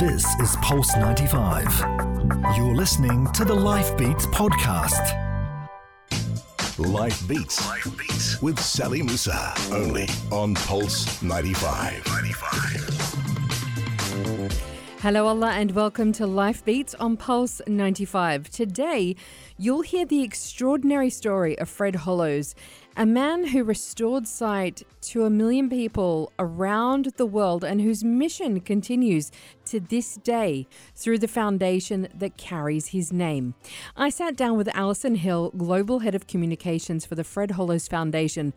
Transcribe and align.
This 0.00 0.24
is 0.40 0.56
Pulse 0.62 0.96
95. 0.96 1.66
You're 2.56 2.74
listening 2.74 3.30
to 3.32 3.44
the 3.44 3.54
Life 3.54 3.94
Beats 3.98 4.24
podcast. 4.28 5.14
Life 6.78 7.28
Beats. 7.28 7.68
Life 7.68 7.98
Beats 7.98 8.40
with 8.40 8.58
Sally 8.58 9.02
Musa. 9.02 9.52
Only 9.70 10.08
on 10.32 10.54
Pulse 10.54 11.22
95. 11.22 12.06
95. 12.06 13.00
Hello, 15.02 15.26
Allah, 15.26 15.52
and 15.52 15.70
welcome 15.70 16.12
to 16.12 16.26
Life 16.26 16.62
Beats 16.62 16.94
on 16.96 17.16
Pulse 17.16 17.62
95. 17.66 18.50
Today, 18.50 19.16
you'll 19.56 19.80
hear 19.80 20.04
the 20.04 20.22
extraordinary 20.22 21.08
story 21.08 21.58
of 21.58 21.70
Fred 21.70 21.94
Hollows, 21.94 22.54
a 22.98 23.06
man 23.06 23.46
who 23.46 23.64
restored 23.64 24.28
sight 24.28 24.82
to 25.00 25.24
a 25.24 25.30
million 25.30 25.70
people 25.70 26.34
around 26.38 27.12
the 27.16 27.24
world 27.24 27.64
and 27.64 27.80
whose 27.80 28.04
mission 28.04 28.60
continues 28.60 29.32
to 29.70 29.80
this 29.80 30.16
day 30.16 30.66
through 30.94 31.18
the 31.18 31.28
foundation 31.28 32.08
that 32.14 32.36
carries 32.36 32.88
his 32.88 33.12
name. 33.12 33.54
I 33.96 34.10
sat 34.10 34.36
down 34.36 34.56
with 34.56 34.68
Alison 34.74 35.14
Hill, 35.14 35.50
Global 35.56 36.00
Head 36.00 36.14
of 36.14 36.26
Communications 36.26 37.06
for 37.06 37.14
the 37.14 37.24
Fred 37.24 37.52
Hollows 37.52 37.88
Foundation, 37.88 38.52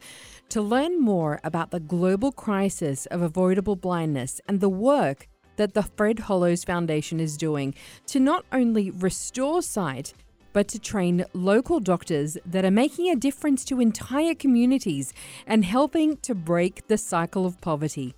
to 0.50 0.62
learn 0.62 1.00
more 1.00 1.40
about 1.44 1.72
the 1.72 1.80
global 1.80 2.32
crisis 2.32 3.06
of 3.08 3.22
avoidable 3.22 3.76
blindness 3.76 4.42
and 4.48 4.60
the 4.60 4.70
work 4.70 5.28
that 5.56 5.76
the 5.76 5.84
Fred 5.84 6.20
Hollows 6.20 6.64
Foundation 6.64 7.20
is 7.20 7.38
doing 7.38 7.76
to 8.08 8.20
not 8.20 8.46
only 8.52 8.90
restore 8.90 9.62
sight, 9.62 10.14
but 10.52 10.68
to 10.68 10.80
train 10.80 11.26
local 11.34 11.80
doctors 11.80 12.38
that 12.46 12.66
are 12.66 12.72
making 12.72 13.10
a 13.10 13.16
difference 13.16 13.66
to 13.66 13.82
entire 13.82 14.36
communities 14.36 15.14
and 15.46 15.66
helping 15.66 16.18
to 16.18 16.34
break 16.34 16.88
the 16.88 16.98
cycle 16.98 17.46
of 17.46 17.60
poverty. 17.60 18.16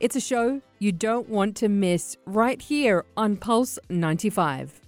It's 0.00 0.16
a 0.16 0.20
show 0.20 0.60
you 0.78 0.92
don't 0.92 1.28
want 1.28 1.56
to 1.58 1.68
miss 1.68 2.16
right 2.26 2.60
here 2.60 3.04
on 3.16 3.36
Pulse 3.36 3.78
95. 3.88 4.80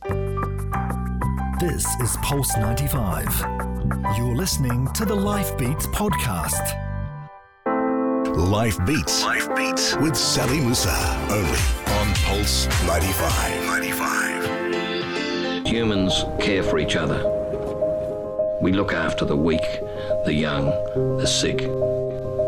This 1.60 1.87
is 2.01 2.16
Pulse 2.23 2.57
95. 2.57 3.26
You're 4.16 4.35
listening 4.35 4.88
to 4.95 5.04
the 5.04 5.15
Life 5.15 5.57
Beats 5.57 5.87
podcast. 5.87 6.80
Life 8.37 8.85
Beats. 8.85 9.23
Life 9.23 9.54
Beats 9.54 9.96
with 9.98 10.16
Sally 10.16 10.59
Musa. 10.60 10.91
Only 11.30 11.60
on 12.01 12.13
Pulse 12.24 12.66
95. 12.87 13.66
95. 13.66 15.66
Humans 15.66 16.24
care 16.41 16.63
for 16.63 16.79
each 16.79 16.96
other. 16.96 17.23
We 18.60 18.73
look 18.73 18.93
after 18.93 19.24
the 19.24 19.37
weak, 19.37 19.65
the 20.24 20.35
young, 20.35 20.66
the 21.18 21.26
sick, 21.26 21.59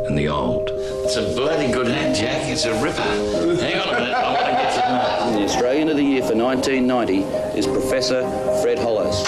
and 0.09 0.17
the 0.19 0.29
old. 0.29 0.71
It's 0.73 1.17
a 1.17 1.23
bloody 1.35 1.73
good 1.73 1.89
hat, 1.89 2.15
Jack. 2.15 2.49
It's 2.49 2.65
a 2.65 2.73
ripper. 2.83 3.03
Hang 3.03 3.81
on 3.81 3.89
a 3.89 3.99
minute. 3.99 4.15
I'm 4.15 4.35
going 4.35 4.47
to 4.47 4.53
get 4.53 4.73
to 4.75 5.39
The 5.39 5.45
Australian 5.45 5.89
of 5.89 5.97
the 5.97 6.03
Year 6.03 6.23
for 6.23 6.35
1990 6.35 7.23
is 7.59 7.67
Professor 7.67 8.23
Fred 8.62 8.79
Hollows. 8.79 9.27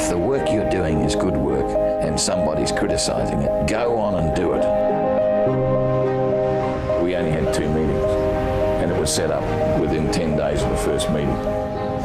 If 0.00 0.10
the 0.10 0.18
work 0.18 0.50
you're 0.50 0.68
doing 0.70 1.00
is 1.00 1.14
good 1.14 1.36
work 1.36 1.66
and 2.02 2.20
somebody's 2.20 2.72
criticising 2.72 3.40
it, 3.40 3.68
go 3.68 3.96
on 3.98 4.14
and 4.22 4.36
do 4.36 4.52
it. 4.52 4.64
We 7.02 7.16
only 7.16 7.30
had 7.30 7.54
two 7.54 7.68
meetings 7.68 8.04
and 8.82 8.90
it 8.90 8.98
was 8.98 9.14
set 9.14 9.30
up 9.30 9.42
within 9.80 10.12
10 10.12 10.36
days 10.36 10.62
of 10.62 10.70
the 10.70 10.76
first 10.76 11.10
meeting. 11.10 11.34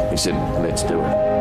He 0.09 0.17
said, 0.17 0.35
let's 0.61 0.83
do 0.83 1.01
it. 1.01 1.31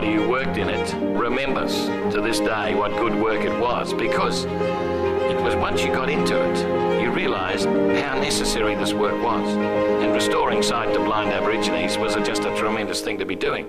Everybody 0.00 0.24
who 0.24 0.30
worked 0.30 0.56
in 0.56 0.70
it 0.70 0.94
remembers 1.20 1.84
to 2.14 2.22
this 2.22 2.40
day 2.40 2.74
what 2.74 2.90
good 2.92 3.14
work 3.20 3.44
it 3.44 3.52
was 3.60 3.92
because 3.92 4.46
it 4.46 5.42
was 5.42 5.54
once 5.56 5.82
you 5.82 5.88
got 5.88 6.08
into 6.08 6.40
it, 6.40 7.02
you 7.02 7.10
realised 7.10 7.66
how 7.66 8.18
necessary 8.18 8.74
this 8.76 8.94
work 8.94 9.22
was. 9.22 9.46
And 10.02 10.14
restoring 10.14 10.62
sight 10.62 10.94
to 10.94 11.00
blind 11.00 11.28
Aborigines 11.28 11.98
was 11.98 12.14
just 12.26 12.44
a 12.44 12.56
tremendous 12.56 13.02
thing 13.02 13.18
to 13.18 13.26
be 13.26 13.36
doing. 13.36 13.66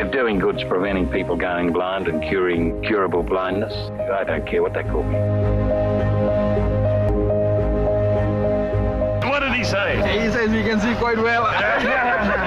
If 0.00 0.10
doing 0.10 0.38
good's 0.38 0.64
preventing 0.64 1.06
people 1.06 1.36
going 1.36 1.74
blind 1.74 2.08
and 2.08 2.22
curing 2.22 2.80
curable 2.82 3.22
blindness, 3.22 3.74
I 4.10 4.24
don't 4.24 4.46
care 4.46 4.62
what 4.62 4.72
they 4.72 4.84
call 4.84 5.02
me. 5.02 5.18
What 9.28 9.40
did 9.40 9.52
he 9.52 9.64
say? 9.64 9.96
He 10.18 10.32
says 10.32 10.50
you 10.50 10.62
can 10.62 10.80
see 10.80 10.94
quite 10.94 11.18
well. 11.18 11.44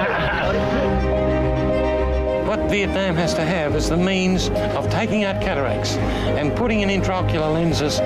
What 2.50 2.68
Vietnam 2.68 3.14
has 3.14 3.32
to 3.34 3.44
have 3.44 3.76
is 3.76 3.88
the 3.88 3.96
means 3.96 4.48
of 4.48 4.90
taking 4.90 5.22
out 5.22 5.40
cataracts 5.40 5.94
and 5.94 6.52
putting 6.56 6.80
in 6.80 6.88
intraocular 6.88 7.54
lenses 7.54 8.00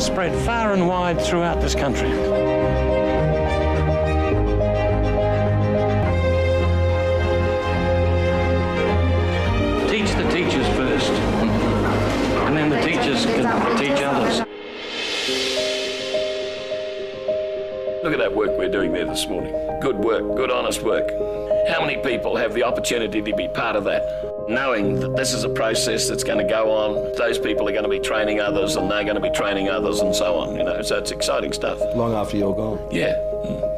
spread 0.00 0.32
far 0.44 0.72
and 0.72 0.86
wide 0.86 1.20
throughout 1.20 1.60
this 1.60 1.74
country. 1.74 2.08
Teach 9.88 10.14
the 10.14 10.30
teachers 10.30 10.68
first, 10.76 11.10
and 11.10 12.56
then 12.56 12.70
the 12.70 12.80
teachers 12.82 13.26
can 13.26 13.78
teach 13.78 14.00
others. 14.00 14.38
Look 18.04 18.12
at 18.12 18.20
that 18.20 18.32
work 18.32 18.56
we're 18.56 18.68
doing 18.68 18.92
there 18.92 19.06
this 19.06 19.26
morning. 19.26 19.52
Good 19.80 19.96
work, 19.96 20.36
good 20.36 20.52
honest 20.52 20.84
work. 20.84 21.37
How 21.68 21.84
many 21.84 21.98
people 21.98 22.34
have 22.36 22.54
the 22.54 22.62
opportunity 22.62 23.20
to 23.20 23.36
be 23.36 23.46
part 23.46 23.76
of 23.76 23.84
that? 23.84 24.02
Knowing 24.48 24.98
that 25.00 25.14
this 25.16 25.34
is 25.34 25.44
a 25.44 25.50
process 25.50 26.08
that's 26.08 26.24
going 26.24 26.38
to 26.38 26.50
go 26.50 26.70
on, 26.70 27.12
those 27.18 27.38
people 27.38 27.68
are 27.68 27.72
going 27.72 27.84
to 27.84 27.90
be 27.90 27.98
training 27.98 28.40
others 28.40 28.76
and 28.76 28.90
they're 28.90 29.04
going 29.04 29.16
to 29.16 29.20
be 29.20 29.30
training 29.30 29.68
others 29.68 30.00
and 30.00 30.16
so 30.16 30.36
on, 30.36 30.56
you 30.56 30.64
know, 30.64 30.80
so 30.80 30.96
it's 30.96 31.10
exciting 31.10 31.52
stuff. 31.52 31.78
Long 31.94 32.14
after 32.14 32.38
you're 32.38 32.56
gone. 32.56 32.78
Yeah. 32.90 33.12
Mm. 33.44 33.74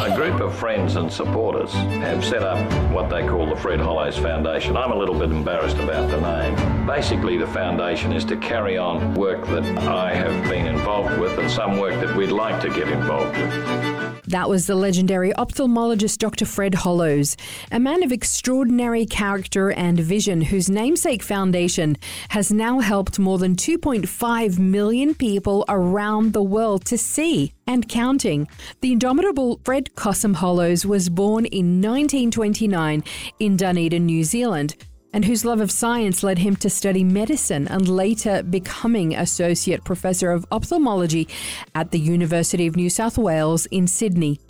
A 0.00 0.14
group 0.14 0.40
of 0.40 0.56
friends 0.56 0.94
and 0.94 1.12
supporters 1.12 1.72
have 1.72 2.24
set 2.24 2.44
up 2.44 2.58
what 2.92 3.10
they 3.10 3.26
call 3.26 3.46
the 3.46 3.56
Fred 3.56 3.80
Hollows 3.80 4.16
Foundation. 4.16 4.76
I'm 4.76 4.92
a 4.92 4.96
little 4.96 5.18
bit 5.18 5.30
embarrassed 5.30 5.78
about 5.78 6.08
the 6.08 6.20
name. 6.20 6.77
Basically, 6.88 7.36
the 7.36 7.46
foundation 7.46 8.14
is 8.14 8.24
to 8.24 8.36
carry 8.38 8.78
on 8.78 9.12
work 9.12 9.46
that 9.48 9.62
I 9.86 10.14
have 10.14 10.48
been 10.48 10.66
involved 10.66 11.20
with 11.20 11.38
and 11.38 11.50
some 11.50 11.78
work 11.78 11.92
that 12.00 12.16
we'd 12.16 12.30
like 12.30 12.62
to 12.62 12.70
get 12.70 12.88
involved 12.88 13.36
with. 13.36 14.24
That 14.24 14.48
was 14.48 14.66
the 14.66 14.74
legendary 14.74 15.30
ophthalmologist 15.32 16.16
Dr. 16.16 16.46
Fred 16.46 16.74
Hollows, 16.74 17.36
a 17.70 17.78
man 17.78 18.02
of 18.02 18.10
extraordinary 18.10 19.04
character 19.04 19.70
and 19.70 20.00
vision 20.00 20.40
whose 20.40 20.70
namesake 20.70 21.22
foundation 21.22 21.98
has 22.30 22.50
now 22.50 22.78
helped 22.78 23.18
more 23.18 23.36
than 23.36 23.54
2.5 23.54 24.58
million 24.58 25.14
people 25.14 25.66
around 25.68 26.32
the 26.32 26.42
world 26.42 26.86
to 26.86 26.96
see 26.96 27.52
and 27.66 27.86
counting. 27.86 28.48
The 28.80 28.92
indomitable 28.92 29.60
Fred 29.62 29.94
Cossom 29.94 30.36
Hollows 30.36 30.86
was 30.86 31.10
born 31.10 31.44
in 31.44 31.82
1929 31.82 33.04
in 33.40 33.56
Dunedin, 33.58 34.06
New 34.06 34.24
Zealand 34.24 34.74
and 35.12 35.24
whose 35.24 35.44
love 35.44 35.60
of 35.60 35.70
science 35.70 36.22
led 36.22 36.38
him 36.38 36.56
to 36.56 36.70
study 36.70 37.02
medicine 37.04 37.66
and 37.68 37.88
later 37.88 38.42
becoming 38.42 39.14
Associate 39.14 39.82
Professor 39.84 40.30
of 40.30 40.46
Ophthalmology 40.52 41.28
at 41.74 41.90
the 41.90 41.98
University 41.98 42.66
of 42.66 42.76
New 42.76 42.90
South 42.90 43.16
Wales 43.18 43.66
in 43.66 43.86
Sydney. 43.86 44.40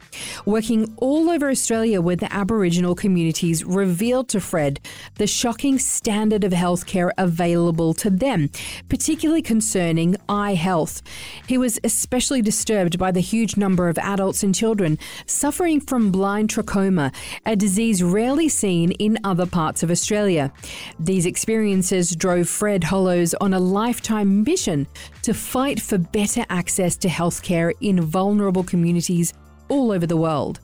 Working 0.45 0.95
all 0.97 1.31
over 1.31 1.51
Australia 1.51 2.01
with 2.01 2.21
the 2.21 2.33
Aboriginal 2.33 2.95
communities 2.95 3.65
revealed 3.65 4.29
to 4.31 4.41
Fred 4.41 4.81
the 5.17 5.27
shocking 5.27 5.79
standard 5.79 6.45
of 6.45 6.53
healthcare 6.53 7.11
available 7.19 7.95
to 7.95 8.11
them, 8.11 8.51
particularly 8.89 9.43
concerning 9.43 10.17
eye 10.29 10.55
health. 10.55 11.03
He 11.47 11.59
was 11.59 11.79
especially 11.85 12.43
disturbed 12.43 12.99
by 12.99 13.11
the 13.11 13.21
huge 13.21 13.57
number 13.57 13.89
of 13.89 13.99
adults 13.99 14.43
and 14.43 14.55
children 14.55 14.99
suffering 15.27 15.81
from 15.81 16.11
blind 16.11 16.49
trachoma, 16.50 17.15
a 17.44 17.56
disease 17.56 18.03
rarely 18.03 18.49
seen 18.49 18.93
in 18.93 19.19
other 19.25 19.47
parts 19.47 19.82
of 19.82 19.91
Australia. 19.91 20.53
These 20.99 21.27
experiences 21.27 22.15
drove 22.15 22.49
Fred 22.49 22.85
Hollows 22.85 23.35
on 23.35 23.55
a 23.55 23.61
lifetime 23.61 24.43
mission 24.43 24.87
to 25.23 25.35
fight 25.35 25.81
for 25.81 25.99
better 25.99 26.44
access 26.49 26.97
to 26.97 27.09
healthcare 27.09 27.73
in 27.81 28.00
vulnerable 28.00 28.65
communities 28.65 29.32
all 29.69 29.93
over 29.93 30.06
the 30.06 30.17
world. 30.17 30.61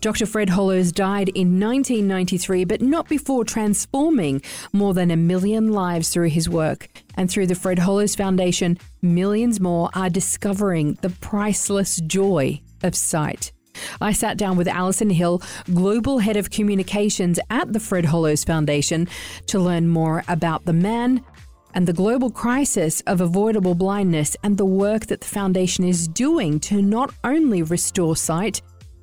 Dr. 0.00 0.26
Fred 0.26 0.50
Hollows 0.50 0.92
died 0.92 1.28
in 1.30 1.60
1993, 1.60 2.64
but 2.64 2.80
not 2.80 3.08
before 3.08 3.44
transforming 3.44 4.40
more 4.72 4.94
than 4.94 5.10
a 5.10 5.16
million 5.16 5.72
lives 5.72 6.10
through 6.10 6.28
his 6.28 6.48
work. 6.48 6.88
And 7.16 7.30
through 7.30 7.48
the 7.48 7.54
Fred 7.54 7.80
Hollows 7.80 8.14
Foundation, 8.14 8.78
millions 9.02 9.60
more 9.60 9.90
are 9.94 10.10
discovering 10.10 10.94
the 11.02 11.10
priceless 11.10 11.96
joy 11.96 12.60
of 12.82 12.94
sight. 12.94 13.52
I 14.00 14.12
sat 14.12 14.36
down 14.36 14.56
with 14.56 14.68
Alison 14.68 15.10
Hill, 15.10 15.42
Global 15.72 16.18
Head 16.18 16.36
of 16.36 16.50
Communications 16.50 17.38
at 17.50 17.72
the 17.72 17.80
Fred 17.80 18.06
Hollows 18.06 18.44
Foundation, 18.44 19.08
to 19.46 19.58
learn 19.58 19.88
more 19.88 20.24
about 20.28 20.64
the 20.64 20.72
man 20.72 21.24
and 21.74 21.86
the 21.86 21.92
global 21.92 22.30
crisis 22.30 23.00
of 23.06 23.20
avoidable 23.20 23.74
blindness 23.74 24.36
and 24.42 24.56
the 24.56 24.64
work 24.64 25.06
that 25.06 25.20
the 25.20 25.26
foundation 25.26 25.84
is 25.84 26.08
doing 26.08 26.60
to 26.60 26.82
not 26.82 27.12
only 27.24 27.62
restore 27.62 28.16
sight, 28.16 28.62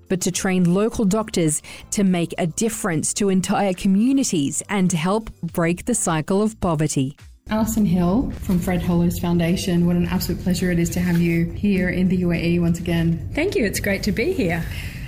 but 0.10 0.22
to 0.22 0.32
train 0.32 0.74
local 0.74 1.06
doctors 1.06 1.62
to 1.92 2.04
make 2.04 2.34
a 2.38 2.48
difference 2.48 3.14
to 3.16 3.30
entire 3.30 3.74
communities 3.74 4.62
and 4.70 4.90
to 4.90 4.98
help 4.98 5.30
break 5.42 5.86
the 5.86 5.96
cycle 5.96 6.42
of 6.42 6.60
poverty. 6.60 7.18
Alison 7.50 7.86
Hill 7.86 8.32
from 8.42 8.60
Fred 8.60 8.82
Hollows 8.82 9.20
Foundation. 9.20 9.86
What 9.86 9.96
an 9.96 10.08
absolute 10.08 10.42
pleasure 10.42 10.72
it 10.72 10.80
is 10.80 10.90
to 10.92 11.00
have 11.00 11.22
you 11.22 11.52
here 11.52 11.90
in 11.90 12.08
the 12.08 12.24
UAE 12.24 12.60
once 12.60 12.80
again. 12.80 13.30
Thank 13.36 13.56
you. 13.56 13.64
It's 13.66 13.80
great 13.80 14.02
to 14.04 14.12
be 14.12 14.34
here. 14.34 14.66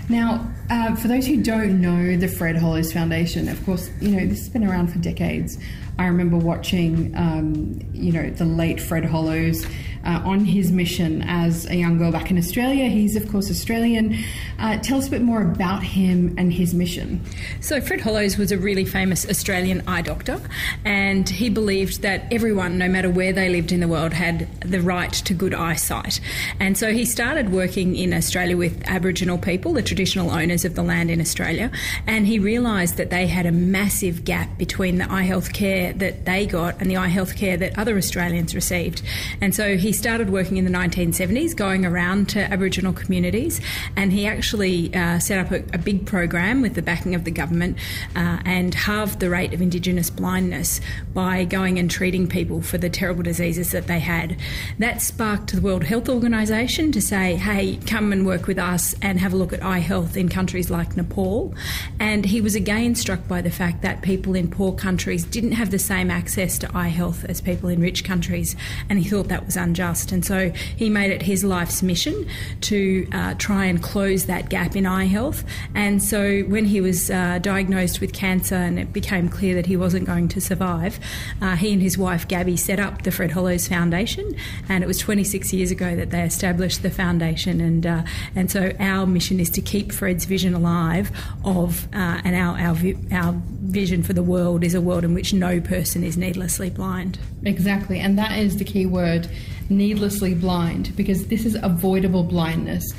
Now, 0.10 0.48
uh, 0.70 0.96
for 0.96 1.08
those 1.08 1.26
who 1.26 1.42
don't 1.42 1.82
know 1.82 2.16
the 2.16 2.28
Fred 2.28 2.56
Hollows 2.56 2.94
Foundation, 2.94 3.50
of 3.50 3.64
course, 3.66 3.90
you 4.00 4.12
know 4.12 4.26
this 4.26 4.40
has 4.40 4.50
been 4.50 4.64
around 4.64 4.88
for 4.94 5.00
decades. 5.00 5.58
I 6.00 6.08
remember 6.08 6.38
watching, 6.38 7.16
um, 7.16 7.80
you 7.94 8.12
know, 8.12 8.30
the 8.30 8.46
late 8.46 8.80
Fred 8.80 9.06
Hollows 9.06 9.66
uh, 10.06 10.22
on 10.24 10.46
his 10.46 10.72
mission 10.72 11.22
as 11.24 11.66
a 11.66 11.76
young 11.76 11.98
girl 11.98 12.12
back 12.12 12.32
in 12.32 12.38
Australia. 12.38 12.86
He's, 12.86 13.16
of 13.16 13.30
course, 13.30 13.52
Australian. 13.52 14.18
Uh, 14.60 14.78
tell 14.78 14.98
us 14.98 15.08
a 15.08 15.12
bit 15.12 15.22
more 15.22 15.42
about 15.42 15.84
him 15.84 16.34
and 16.38 16.54
his 16.54 16.74
mission. 16.74 17.22
So, 17.60 17.82
Fred 17.82 18.02
Hollows 18.02 18.38
was 18.38 18.52
a 18.52 18.58
really 18.58 18.86
famous 18.86 19.28
Australian 19.28 19.86
eye 19.88 20.02
doctor, 20.02 20.40
and 20.86 21.28
he 21.28 21.50
believed 21.50 22.04
that 22.04 22.32
everyone, 22.32 22.78
no 22.78 22.88
matter 22.88 23.10
where 23.10 23.34
they 23.34 23.50
lived 23.50 23.72
in 23.72 23.82
the 23.82 23.88
world, 23.88 24.14
had 24.14 24.48
the 24.62 24.82
right 24.82 25.12
to 25.12 25.34
good 25.34 25.54
eyesight. 25.54 26.22
And 26.60 26.78
so 26.78 26.94
he 26.94 27.04
started 27.06 27.52
working 27.52 27.96
in 27.96 28.14
Australia 28.14 28.56
with 28.56 28.82
Aboriginal 28.86 29.38
people, 29.38 29.74
the 29.74 29.82
traditional 29.82 30.30
owners 30.30 30.64
of 30.64 30.76
the 30.76 30.84
land 30.84 31.12
in 31.12 31.20
Australia, 31.20 31.72
and 32.06 32.28
he 32.28 32.40
realised 32.40 32.98
that 32.98 33.10
they 33.10 33.28
had 33.28 33.46
a 33.46 33.52
massive 33.52 34.24
gap 34.24 34.58
between 34.58 34.98
the 34.98 35.12
eye 35.12 35.24
health 35.24 35.54
care 35.54 35.87
that 35.94 36.26
they 36.26 36.46
got 36.46 36.80
and 36.80 36.90
the 36.90 36.98
eye 36.98 37.08
health 37.08 37.36
care 37.36 37.58
that 37.58 37.78
other 37.78 37.98
Australians 37.98 38.56
received. 38.56 39.02
And 39.42 39.54
so 39.54 39.78
he 39.78 39.92
started 39.92 40.30
working 40.30 40.58
in 40.58 40.66
the 40.66 40.72
1970s, 40.72 41.56
going 41.56 41.86
around 41.86 42.30
to 42.30 42.40
Aboriginal 42.40 42.94
communities, 42.94 43.62
and 43.96 44.12
he 44.12 44.26
actually 44.26 44.94
uh, 44.94 45.20
set 45.20 45.46
up 45.46 45.52
a, 45.52 45.64
a, 45.74 45.78
big 45.78 46.06
program 46.06 46.62
with 46.62 46.74
the 46.74 46.82
backing 46.82 47.16
of 47.16 47.24
the 47.24 47.32
government 47.32 47.78
uh, 48.16 48.40
and 48.46 48.74
halved 48.74 49.20
the 49.20 49.30
rate 49.30 49.54
of 49.54 49.62
Indigenous 49.62 50.10
blindness 50.10 50.82
by 51.14 51.46
going 51.46 51.80
and 51.80 51.90
treating 51.90 52.28
people 52.28 52.62
for 52.62 52.78
the 52.78 52.90
terrible 52.90 53.24
diseases 53.24 53.72
that 53.72 53.88
they 53.88 54.00
had. 54.00 54.38
That 54.80 55.02
sparked 55.02 55.54
the 55.54 55.62
World 55.62 55.84
Health 55.84 56.10
Organization 56.10 56.92
to 56.92 57.02
say, 57.02 57.36
hey, 57.36 57.80
come 57.86 58.12
and 58.12 58.26
work 58.26 58.48
with 58.48 58.60
us 58.60 58.96
and 59.02 59.20
have 59.20 59.34
a 59.34 59.38
look 59.38 59.54
at 59.54 59.64
eye 59.64 59.80
health 59.80 60.18
in 60.18 60.30
countries 60.30 60.70
like 60.70 60.98
Nepal. 60.98 61.54
And 62.00 62.26
he 62.26 62.42
was 62.42 62.56
again 62.56 62.96
struck 62.96 63.28
by 63.28 63.42
the 63.42 63.52
fact 63.52 63.82
that 63.82 64.02
people 64.02 64.36
in 64.36 64.50
poor 64.50 64.74
countries 64.74 65.24
didn't 65.24 65.54
have 65.54 65.72
the 65.72 65.77
the 65.78 65.84
same 65.84 66.10
access 66.10 66.58
to 66.58 66.68
eye 66.76 66.88
health 66.88 67.24
as 67.26 67.40
people 67.40 67.70
in 67.70 67.80
rich 67.80 68.04
countries, 68.04 68.56
and 68.90 68.98
he 68.98 69.08
thought 69.08 69.28
that 69.28 69.46
was 69.46 69.56
unjust. 69.56 70.12
And 70.12 70.26
so 70.26 70.50
he 70.76 70.90
made 70.90 71.12
it 71.12 71.22
his 71.22 71.44
life's 71.44 71.84
mission 71.84 72.28
to 72.62 73.08
uh, 73.12 73.36
try 73.36 73.66
and 73.66 73.82
close 73.84 74.26
that 74.26 74.50
gap 74.50 74.76
in 74.76 74.88
eye 74.88 75.06
health. 75.06 75.44
And 75.76 76.02
so 76.02 76.42
when 76.42 76.66
he 76.66 76.82
was 76.82 77.12
uh, 77.12 77.38
diagnosed 77.44 78.02
with 78.02 78.12
cancer 78.12 78.56
and 78.56 78.80
it 78.80 78.92
became 78.92 79.30
clear 79.30 79.54
that 79.54 79.68
he 79.68 79.78
wasn't 79.78 80.08
going 80.08 80.30
to 80.30 80.42
survive, 80.42 81.00
uh, 81.44 81.56
he 81.56 81.74
and 81.74 81.82
his 81.82 81.96
wife 81.96 82.28
Gabby 82.28 82.58
set 82.58 82.80
up 82.80 83.04
the 83.04 83.12
Fred 83.12 83.32
Hollows 83.32 83.68
Foundation, 83.68 84.36
and 84.68 84.84
it 84.84 84.88
was 84.88 84.98
26 84.98 85.54
years 85.54 85.70
ago 85.70 85.96
that 85.96 86.10
they 86.10 86.24
established 86.24 86.82
the 86.82 86.90
foundation. 86.90 87.62
And 87.62 87.86
uh, 87.86 88.04
and 88.36 88.50
so 88.50 88.72
our 88.80 89.06
mission 89.06 89.40
is 89.40 89.52
to 89.52 89.62
keep 89.62 89.92
Fred's 89.92 90.26
vision 90.26 90.56
alive 90.56 91.12
of, 91.46 91.88
uh, 91.94 92.22
and 92.24 92.36
our, 92.36 92.58
our 92.58 92.76
our 93.12 93.34
vision 93.68 94.04
for 94.04 94.14
the 94.14 94.24
world 94.24 94.64
is 94.64 94.74
a 94.74 94.82
world 94.82 95.04
in 95.04 95.14
which 95.14 95.34
no 95.34 95.60
person 95.60 96.04
is 96.04 96.18
needlessly 96.18 96.70
blind. 96.70 97.20
Exactly, 97.44 98.00
and 98.00 98.18
that 98.18 98.38
is 98.38 98.58
the 98.58 98.64
key 98.64 98.86
word 98.86 99.28
needlessly 99.70 100.34
blind 100.34 100.96
because 100.96 101.28
this 101.28 101.46
is 101.46 101.56
avoidable 101.62 102.24
blindness. 102.24 102.94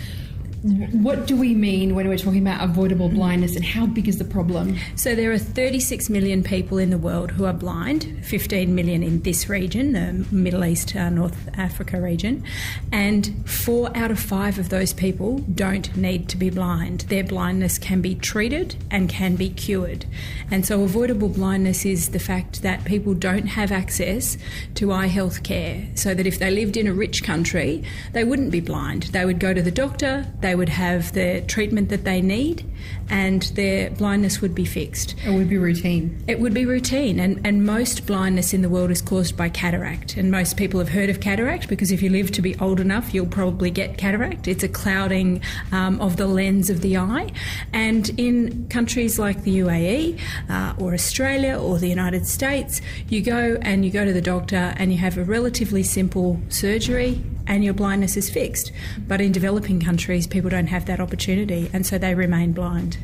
What 0.63 1.29
do 1.29 1.37
we 1.37 1.55
mean 1.55 1.95
when 1.95 2.09
we're 2.09 2.19
talking 2.19 2.41
about 2.41 2.69
avoidable 2.69 3.09
blindness 3.09 3.55
and 3.55 3.65
how 3.65 3.87
big 3.87 4.09
is 4.09 4.19
the 4.19 4.25
problem? 4.25 4.77
So, 4.97 5.15
there 5.15 5.31
are 5.31 5.39
36 5.39 6.11
million 6.11 6.43
people 6.43 6.79
in 6.79 6.91
the 6.91 6.99
world 6.99 7.31
who 7.31 7.45
are 7.45 7.53
blind, 7.53 8.25
15 8.25 8.75
million 8.75 9.05
in 9.05 9.23
this 9.23 9.49
region, 9.49 9.93
the 9.93 10.27
Middle 10.35 10.65
East, 10.65 10.97
uh, 10.97 11.11
North 11.11 11.49
Africa 11.57 12.01
region, 12.01 12.43
and 12.91 13.49
four 13.49 13.97
out 13.97 14.11
of 14.11 14.19
five 14.19 14.59
of 14.59 14.69
those 14.69 14.93
people 14.93 15.39
don't 15.55 15.97
need 15.97 16.29
to 16.31 16.37
be 16.37 16.51
blind. 16.51 17.03
Their 17.03 17.23
blindness 17.23 17.79
can 17.79 18.01
be 18.01 18.17
treated 18.17 18.75
and 18.91 19.09
can 19.09 19.37
be 19.37 19.51
cured. 19.51 20.07
And 20.51 20.67
so, 20.67 20.83
avoidable 20.83 21.29
blindness 21.29 21.87
is 21.87 22.09
the 22.09 22.19
fact 22.19 22.63
that 22.63 22.85
people 22.85 23.15
don't 23.15 23.47
have 23.47 23.71
access 23.71 24.37
to 24.75 24.91
eye 24.91 25.07
health 25.07 25.45
care, 25.45 25.87
so 25.95 26.15
that 26.15 26.27
if 26.27 26.41
they 26.41 26.51
lived 26.51 26.77
in 26.77 26.89
a 26.89 26.93
rich 26.93 27.23
country, 27.23 27.85
they 28.13 28.25
wouldn't 28.25 28.51
be 28.51 28.61
blind. 28.61 29.05
They 29.05 29.25
would 29.25 29.39
go 29.39 29.55
to 29.55 29.63
the 29.63 29.71
doctor, 29.71 30.27
they 30.49 30.55
would 30.55 30.71
have 30.71 31.13
the 31.13 31.43
treatment 31.47 31.91
that 31.91 32.05
they 32.05 32.23
need 32.23 32.65
and 33.11 33.43
their 33.55 33.91
blindness 33.91 34.41
would 34.41 34.55
be 34.55 34.65
fixed. 34.65 35.15
It 35.27 35.31
would 35.31 35.49
be 35.49 35.59
routine. 35.59 36.23
It 36.27 36.41
would 36.41 36.55
be 36.55 36.65
routine. 36.65 37.21
And, 37.21 37.39
and 37.45 37.67
most 37.67 38.07
blindness 38.07 38.55
in 38.55 38.63
the 38.63 38.71
world 38.71 38.91
is 38.91 39.03
caused 39.03 39.37
by 39.37 39.51
cataract. 39.51 40.17
And 40.17 40.31
most 40.31 40.57
people 40.57 40.81
have 40.81 40.89
heard 40.89 41.11
of 41.11 41.21
cataract 41.21 41.69
because 41.69 41.91
if 41.91 42.01
you 42.01 42.09
live 42.09 42.31
to 42.33 42.41
be 42.41 42.59
old 42.61 42.81
enough, 42.81 43.13
you'll 43.13 43.27
probably 43.27 43.71
get 43.71 43.99
cataract. 43.99 44.49
It's 44.49 44.63
a 44.63 44.69
clouding 44.69 45.43
um, 45.71 46.01
of 46.01 46.17
the 46.17 46.27
lens 46.27 46.71
of 46.71 46.81
the 46.81 46.97
eye. 46.97 47.31
And 47.75 48.09
in 48.19 48.69
countries 48.69 49.19
like 49.19 49.43
the 49.43 49.59
UAE 49.59 50.19
uh, 50.49 50.75
or 50.79 50.95
Australia 50.95 51.59
or 51.59 51.79
the 51.79 51.89
United 51.89 52.27
States, 52.27 52.81
you 53.11 53.21
go 53.21 53.59
and 53.61 53.85
you 53.85 53.91
go 53.91 54.07
to 54.07 54.15
the 54.15 54.23
doctor 54.23 54.73
and 54.79 54.93
you 54.93 54.99
have 54.99 55.19
a 55.19 55.25
relatively 55.25 55.83
simple 55.83 56.41
surgery 56.49 57.23
and 57.49 57.65
your 57.65 57.75
blindness 57.75 58.17
is 58.17 58.31
fixed. 58.31 58.71
But 59.09 59.21
in 59.21 59.33
developing 59.33 59.81
countries, 59.81 60.27
people 60.27 60.38
don't 60.51 60.69
have 60.69 60.87
that 60.87 61.01
opportunity 61.01 61.71
and 61.73 61.85
so 61.85 61.99
they 61.99 62.15
remain 62.15 62.53
blind. 62.53 62.99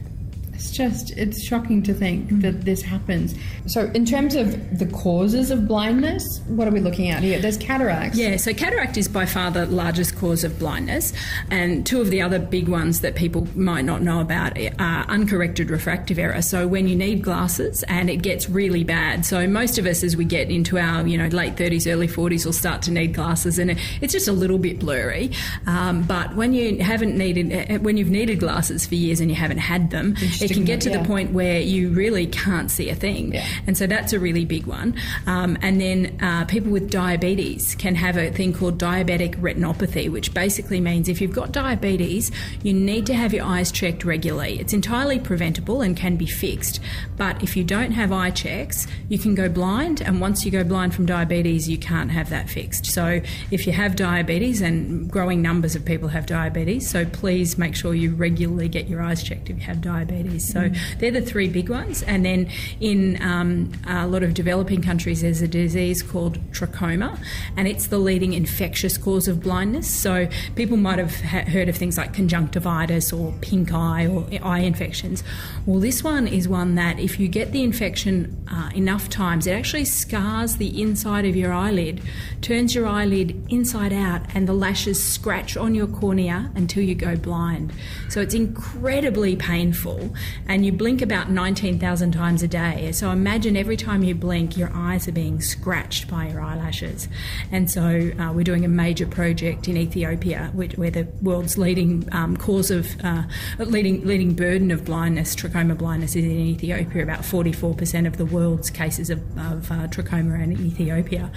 It's 0.65 0.73
just, 0.73 1.11
it's 1.11 1.45
shocking 1.45 1.83
to 1.83 1.93
think 1.93 2.31
mm. 2.31 2.41
that 2.41 2.63
this 2.63 2.81
happens. 2.81 3.35
So, 3.67 3.91
in 3.95 4.07
terms 4.07 4.35
of 4.35 4.79
the 4.79 4.87
causes 4.87 5.51
of 5.51 5.69
blindness, 5.69 6.41
what 6.47 6.67
are 6.67 6.71
we 6.71 6.81
looking 6.81 7.11
at 7.11 7.23
here? 7.23 7.39
There's 7.39 7.59
cataracts. 7.59 8.17
Yeah, 8.17 8.39
so 8.39 8.55
cataract 8.55 8.97
is 8.97 9.07
by 9.07 9.27
far 9.27 9.51
the 9.51 9.67
largest 9.67 10.17
cause 10.17 10.43
of 10.43 10.59
blindness. 10.59 11.13
And 11.51 11.85
two 11.85 12.01
of 12.01 12.09
the 12.09 12.23
other 12.23 12.39
big 12.39 12.69
ones 12.69 13.03
that 13.03 13.15
people 13.15 13.47
might 13.55 13.85
not 13.85 14.01
know 14.01 14.21
about 14.21 14.59
are 14.79 15.05
uncorrected 15.05 15.69
refractive 15.69 16.19
error. 16.19 16.41
So, 16.41 16.67
when 16.67 16.89
you 16.89 16.97
need 16.97 17.21
glasses 17.21 17.83
and 17.83 18.09
it 18.09 18.23
gets 18.23 18.49
really 18.49 18.85
bad. 18.85 19.27
So, 19.27 19.47
most 19.47 19.77
of 19.77 19.85
us, 19.85 20.03
as 20.03 20.17
we 20.17 20.25
get 20.25 20.51
into 20.51 20.79
our 20.79 21.07
you 21.07 21.19
know 21.19 21.27
late 21.27 21.57
30s, 21.57 21.93
early 21.93 22.09
40s, 22.09 22.47
will 22.47 22.55
start 22.55 22.81
to 22.83 22.91
need 22.91 23.13
glasses 23.13 23.59
and 23.59 23.79
it's 24.01 24.15
just 24.15 24.29
a 24.29 24.33
little 24.33 24.59
bit 24.59 24.79
blurry. 24.79 25.31
Um, 25.67 26.05
but 26.05 26.35
when 26.35 26.55
you 26.55 26.83
haven't 26.83 27.19
needed, 27.19 27.85
when 27.85 27.99
you've 27.99 28.09
needed 28.09 28.41
glasses 28.41 28.87
for 28.87 28.95
years 28.95 29.21
and 29.21 29.29
you 29.29 29.37
haven't 29.37 29.59
had 29.59 29.91
them, 29.91 30.15
it 30.41 30.54
can 30.55 30.65
get 30.65 30.81
to 30.83 30.91
yeah. 30.91 30.99
the 30.99 31.07
point 31.07 31.33
where 31.33 31.61
you 31.61 31.91
really 31.91 32.27
can't 32.27 32.71
see 32.71 32.89
a 32.89 32.95
thing. 32.95 33.35
Yeah. 33.35 33.47
And 33.67 33.77
so 33.77 33.87
that's 33.87 34.13
a 34.13 34.19
really 34.19 34.45
big 34.45 34.67
one. 34.67 34.97
Um, 35.27 35.59
and 35.63 35.81
then 35.81 36.19
uh, 36.23 36.45
people 36.47 36.71
with 36.73 36.91
diabetes 36.91 37.75
can 37.75 37.95
have 37.95 38.17
a 38.17 38.31
thing 38.31 38.53
called 38.53 38.79
diabetic 38.79 39.37
retinopathy, 39.41 40.11
which 40.11 40.33
basically 40.35 40.81
means 40.81 41.09
if 41.09 41.21
you've 41.21 41.33
got 41.33 41.53
diabetes, 41.53 42.31
you 42.63 42.73
need 42.73 43.07
to 43.07 43.15
have 43.15 43.35
your 43.35 43.45
eyes 43.45 43.71
checked 43.71 44.05
regularly. 44.05 44.59
It's 44.61 44.73
entirely 44.73 45.19
preventable 45.19 45.83
and 45.83 45.97
can 45.97 46.17
be 46.17 46.27
fixed. 46.27 46.81
But 47.17 47.43
if 47.43 47.57
you 47.57 47.65
don't 47.65 47.93
have 47.93 48.13
eye 48.13 48.31
checks, 48.31 48.87
you 49.09 49.19
can 49.19 49.35
go 49.35 49.49
blind. 49.49 50.01
And 50.01 50.21
once 50.21 50.45
you 50.45 50.51
go 50.51 50.65
blind 50.65 50.95
from 50.95 51.07
diabetes, 51.07 51.69
you 51.69 51.79
can't 51.79 52.11
have 52.11 52.31
that 52.31 52.49
fixed. 52.49 52.87
So 52.87 53.21
if 53.51 53.67
you 53.67 53.73
have 53.73 53.97
diabetes, 53.97 54.55
and 54.61 55.11
growing 55.11 55.43
numbers 55.43 55.75
of 55.75 55.85
people 55.85 56.09
have 56.09 56.27
diabetes, 56.27 56.89
so 56.89 57.05
please 57.05 57.57
make 57.57 57.75
sure 57.75 57.95
you 57.95 58.15
regularly 58.15 58.69
get 58.69 58.89
your 58.89 59.01
eyes 59.03 59.23
checked 59.23 59.51
if 59.51 59.57
you 59.57 59.63
have 59.63 59.81
diabetes. 59.81 60.44
So 60.53 60.69
mm. 60.69 60.99
they're 60.99 61.11
the 61.11 61.23
three 61.23 61.49
big 61.49 61.69
ones. 61.69 62.03
And 62.03 62.25
then 62.25 62.51
in 62.81 63.21
um, 63.23 63.73
a 63.87 64.07
lot 64.07 64.23
of 64.23 64.35
developing 64.35 64.83
countries, 64.83 65.23
there's 65.23 65.43
a 65.43 65.49
disease 65.49 66.03
called 66.03 66.39
trachoma, 66.53 67.19
and 67.57 67.69
it's 67.69 67.89
the 67.89 67.99
leading 67.99 68.33
infectious 68.33 68.99
cause 68.99 69.29
of 69.29 69.43
blindness. 69.43 69.89
So 69.89 70.29
people 70.57 70.77
might 70.77 70.99
have 70.99 71.21
ha- 71.21 71.51
heard 71.51 71.69
of 71.69 71.77
things 71.77 71.97
like 71.97 72.13
conjunctivitis 72.15 73.13
or 73.13 73.33
pink 73.41 73.73
eye 73.73 74.07
or 74.07 74.27
eye 74.43 74.61
infections. 74.61 75.23
Well, 75.67 75.81
this 75.81 76.03
one 76.05 76.27
is 76.27 76.49
one 76.49 76.75
that 76.75 76.99
if 76.99 77.19
you 77.19 77.29
get 77.29 77.53
the 77.53 77.63
infection 77.63 78.45
uh, 78.51 78.71
enough 78.75 79.09
times, 79.09 79.47
it 79.47 79.53
actually 79.53 79.85
scars 79.85 80.57
the 80.57 80.81
inside 80.81 81.25
of 81.25 81.37
your 81.37 81.53
eyelid, 81.53 82.01
turns 82.41 82.75
your 82.75 82.87
eyelid 82.87 83.45
inside 83.49 83.93
out, 83.93 84.23
and 84.35 84.49
the 84.49 84.53
lashes 84.53 85.03
scratch 85.03 85.57
on 85.57 85.75
your 85.75 85.87
cornea 85.87 86.51
until 86.55 86.83
you 86.83 86.95
go 86.95 87.17
blind. 87.17 87.73
So 88.09 88.21
it's 88.21 88.35
incredibly 88.35 89.37
painful 89.37 90.15
and 90.49 90.65
you 90.65 90.73
blink 90.73 91.03
about 91.03 91.31
19,000 91.31 92.13
times 92.13 92.43
a 92.43 92.49
day. 92.49 92.93
So 92.93 93.11
imagine 93.11 93.57
every 93.57 93.77
time 93.77 94.03
you 94.03 94.15
blink, 94.15 94.57
your 94.57 94.71
eyes 94.75 95.09
are 95.09 95.13
being 95.13 95.41
scratched 95.41 96.09
by 96.09 96.29
your 96.29 96.41
eyelashes. 96.41 97.09
And 97.51 97.71
so 97.71 98.11
uh, 98.19 98.33
we're 98.33 98.45
doing 98.45 98.65
a 98.65 98.69
major 98.69 99.07
project 99.07 99.69
in 99.69 99.77
Ethiopia, 99.77 100.51
which, 100.53 100.77
where 100.77 100.91
the 100.91 101.07
world's 101.23 101.57
leading 101.59 102.09
um, 102.13 102.37
cause 102.37 102.71
of 102.71 102.89
uh, 103.05 103.23
leading 103.59 104.05
leading 104.07 104.35
burden 104.35 104.71
of 104.71 104.85
blindness, 104.85 105.35
trachoma 105.35 105.77
blindness, 105.77 106.17
is 106.17 106.25
in 106.25 106.31
Ethiopia. 106.31 107.03
About 107.03 107.21
44% 107.21 108.07
of 108.07 108.17
the 108.17 108.27
world's 108.27 108.71
cases 108.71 109.11
of, 109.11 109.19
of 109.39 109.71
uh, 109.71 109.87
trachoma 109.89 110.33
are 110.33 110.43
in 110.43 110.53
Ethiopia. 110.53 111.31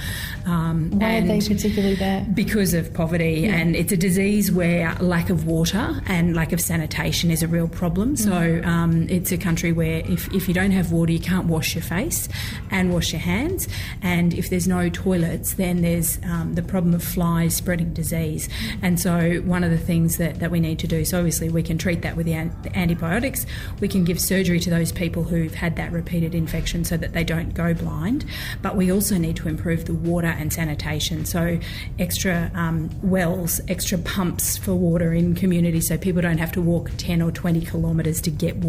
Um, 0.46 0.92
Why 0.92 1.18
are 1.18 1.22
they 1.22 1.40
particularly 1.40 1.96
there? 1.96 2.26
Because 2.34 2.74
of 2.74 2.94
poverty, 2.94 3.42
yeah. 3.42 3.56
and 3.56 3.76
it's 3.76 3.92
a 3.92 3.98
disease 3.98 4.52
where 4.52 4.96
lack 5.00 5.30
of 5.30 5.46
water 5.46 6.02
and 6.08 6.36
lack 6.36 6.52
of 6.52 6.62
sanitation 6.62 7.32
is 7.32 7.44
a 7.44 7.48
real 7.48 7.68
problem. 7.68 8.16
Mm. 8.16 8.20
So 8.20 8.68
um, 8.68 8.77
it's 9.10 9.32
a 9.32 9.38
country 9.38 9.72
where 9.72 10.00
if, 10.06 10.34
if 10.34 10.48
you 10.48 10.54
don't 10.54 10.72
have 10.72 10.92
water, 10.92 11.12
you 11.12 11.20
can't 11.20 11.48
wash 11.48 11.76
your 11.76 11.84
face 11.84 12.30
and 12.72 12.94
wash 12.94 13.12
your 13.12 13.22
hands, 13.22 13.68
and 14.02 14.34
if 14.34 14.50
there's 14.50 14.68
no 14.68 14.90
toilets, 14.90 15.54
then 15.54 15.82
there's 15.82 16.20
um, 16.24 16.56
the 16.56 16.62
problem 16.62 16.94
of 16.94 17.04
flies 17.04 17.56
spreading 17.56 17.94
disease. 17.94 18.50
And 18.82 19.00
so 19.00 19.42
one 19.46 19.64
of 19.64 19.72
the 19.72 19.78
things 19.78 20.18
that, 20.18 20.40
that 20.40 20.52
we 20.52 20.60
need 20.60 20.80
to 20.80 20.88
do, 20.88 21.06
so 21.06 21.18
obviously 21.18 21.50
we 21.50 21.64
can 21.64 21.78
treat 21.78 22.02
that 22.02 22.16
with 22.16 22.26
the, 22.26 22.34
an- 22.34 22.56
the 22.64 22.78
antibiotics, 22.78 23.46
we 23.80 23.88
can 23.88 24.04
give 24.04 24.20
surgery 24.20 24.60
to 24.60 24.70
those 24.70 24.92
people 24.92 25.24
who've 25.24 25.54
had 25.54 25.76
that 25.78 25.92
repeated 25.92 26.36
infection 26.36 26.84
so 26.84 26.98
that 26.98 27.14
they 27.14 27.24
don't 27.24 27.54
go 27.54 27.74
blind, 27.74 28.26
but 28.62 28.76
we 28.76 28.92
also 28.92 29.18
need 29.18 29.36
to 29.38 29.48
improve 29.48 29.86
the 29.86 29.94
water 29.94 30.28
and 30.28 30.52
sanitation. 30.52 31.26
So 31.26 31.60
extra 32.00 32.52
um, 32.54 32.90
wells, 33.02 33.62
extra 33.68 33.98
pumps 33.98 34.58
for 34.58 34.74
water 34.74 35.14
in 35.14 35.36
communities 35.36 35.88
so 35.88 35.98
people 35.98 36.22
don't 36.22 36.38
have 36.38 36.52
to 36.54 36.62
walk 36.62 36.92
10 36.98 37.22
or 37.22 37.32
20 37.32 37.62
kilometres 37.62 38.22
to 38.22 38.30
get 38.30 38.58
water, 38.58 38.67